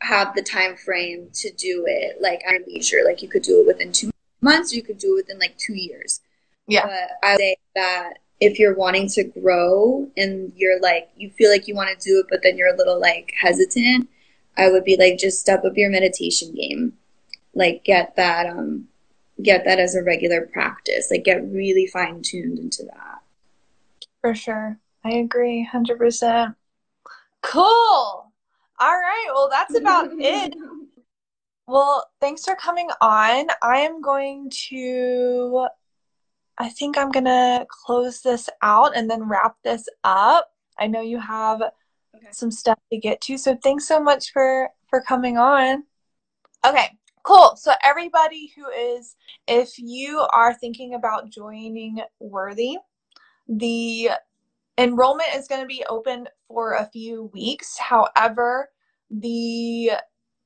have 0.00 0.34
the 0.34 0.42
time 0.42 0.76
frame 0.76 1.28
to 1.32 1.50
do 1.52 1.84
it 1.86 2.20
like 2.22 2.40
at 2.46 2.66
leisure 2.66 3.02
like 3.04 3.22
you 3.22 3.28
could 3.28 3.42
do 3.42 3.60
it 3.60 3.66
within 3.66 3.92
2 3.92 4.10
months, 4.40 4.72
you 4.72 4.82
could 4.82 4.98
do 4.98 5.14
it 5.14 5.26
within 5.26 5.38
like 5.38 5.56
two 5.58 5.74
years. 5.74 6.20
Yeah. 6.66 6.86
But 6.86 7.28
I 7.28 7.36
say 7.36 7.56
that 7.74 8.14
if 8.40 8.58
you're 8.58 8.74
wanting 8.74 9.08
to 9.08 9.24
grow 9.24 10.08
and 10.16 10.52
you're 10.56 10.80
like, 10.80 11.08
you 11.16 11.30
feel 11.30 11.50
like 11.50 11.68
you 11.68 11.74
want 11.74 11.98
to 11.98 12.08
do 12.08 12.20
it, 12.20 12.26
but 12.28 12.40
then 12.42 12.56
you're 12.56 12.72
a 12.72 12.76
little 12.76 13.00
like 13.00 13.32
hesitant, 13.40 14.08
I 14.56 14.70
would 14.70 14.84
be 14.84 14.96
like, 14.96 15.18
just 15.18 15.40
step 15.40 15.64
up 15.64 15.76
your 15.76 15.90
meditation 15.90 16.54
game. 16.54 16.94
Like, 17.54 17.84
get 17.84 18.16
that, 18.16 18.46
um, 18.46 18.88
get 19.42 19.64
that 19.64 19.78
as 19.78 19.94
a 19.94 20.02
regular 20.02 20.42
practice. 20.42 21.10
Like, 21.10 21.24
get 21.24 21.42
really 21.44 21.86
fine 21.86 22.20
tuned 22.22 22.58
into 22.58 22.84
that. 22.84 23.22
For 24.20 24.34
sure. 24.34 24.78
I 25.04 25.10
agree 25.10 25.68
100%. 25.72 26.54
Cool. 27.42 27.64
All 27.64 28.32
right. 28.80 29.28
Well, 29.32 29.48
that's 29.50 29.76
about 29.76 30.08
it. 30.18 30.54
Well, 31.68 32.08
thanks 32.20 32.44
for 32.44 32.54
coming 32.54 32.88
on. 33.00 33.48
I 33.60 33.78
am 33.78 34.00
going 34.00 34.50
to, 34.68 35.66
I 36.58 36.68
think 36.68 36.96
I'm 36.96 37.10
going 37.10 37.24
to 37.24 37.66
close 37.68 38.20
this 38.22 38.48
out 38.62 38.96
and 38.96 39.10
then 39.10 39.28
wrap 39.28 39.56
this 39.64 39.88
up. 40.04 40.48
I 40.78 40.86
know 40.86 41.00
you 41.00 41.18
have 41.18 41.62
okay. 41.62 42.28
some 42.30 42.52
stuff 42.52 42.78
to 42.92 42.98
get 42.98 43.20
to, 43.22 43.36
so 43.36 43.56
thanks 43.62 43.88
so 43.88 44.00
much 44.00 44.32
for 44.32 44.70
for 44.88 45.00
coming 45.00 45.38
on. 45.38 45.82
Okay, 46.64 46.90
cool. 47.24 47.56
So 47.56 47.72
everybody 47.82 48.52
who 48.54 48.68
is 48.68 49.16
if 49.48 49.78
you 49.78 50.24
are 50.32 50.54
thinking 50.54 50.94
about 50.94 51.30
joining 51.30 52.00
Worthy, 52.20 52.76
the 53.48 54.10
enrollment 54.78 55.34
is 55.34 55.48
going 55.48 55.62
to 55.62 55.66
be 55.66 55.84
open 55.88 56.28
for 56.48 56.74
a 56.74 56.86
few 56.86 57.30
weeks. 57.32 57.76
However, 57.78 58.70
the 59.10 59.92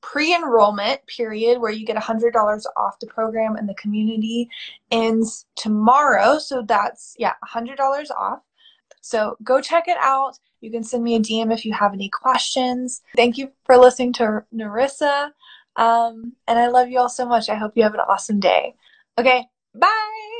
pre-enrollment 0.02 1.04
period 1.06 1.60
where 1.60 1.70
you 1.70 1.86
get 1.86 1.96
$100 1.96 2.62
off 2.76 2.98
the 3.00 3.06
program 3.06 3.56
and 3.56 3.68
the 3.68 3.74
community 3.74 4.48
ends 4.90 5.46
tomorrow. 5.56 6.38
So 6.38 6.62
that's 6.62 7.14
yeah 7.18 7.34
$100 7.46 7.78
off. 8.16 8.40
So 9.00 9.36
go 9.42 9.60
check 9.60 9.88
it 9.88 9.98
out. 10.00 10.38
You 10.60 10.70
can 10.70 10.84
send 10.84 11.02
me 11.02 11.16
a 11.16 11.20
dm 11.20 11.52
if 11.52 11.64
you 11.64 11.72
have 11.72 11.94
any 11.94 12.08
questions. 12.08 13.02
Thank 13.16 13.38
you 13.38 13.50
for 13.64 13.76
listening 13.78 14.12
to 14.14 14.44
narissa. 14.54 15.30
Um, 15.76 16.32
and 16.48 16.58
i 16.58 16.68
love 16.68 16.88
you 16.88 16.98
all 16.98 17.08
so 17.08 17.26
much. 17.26 17.48
I 17.48 17.54
hope 17.54 17.72
you 17.76 17.82
have 17.82 17.94
an 17.94 18.00
awesome 18.00 18.40
day. 18.40 18.74
Okay 19.18 19.46
bye 19.74 20.39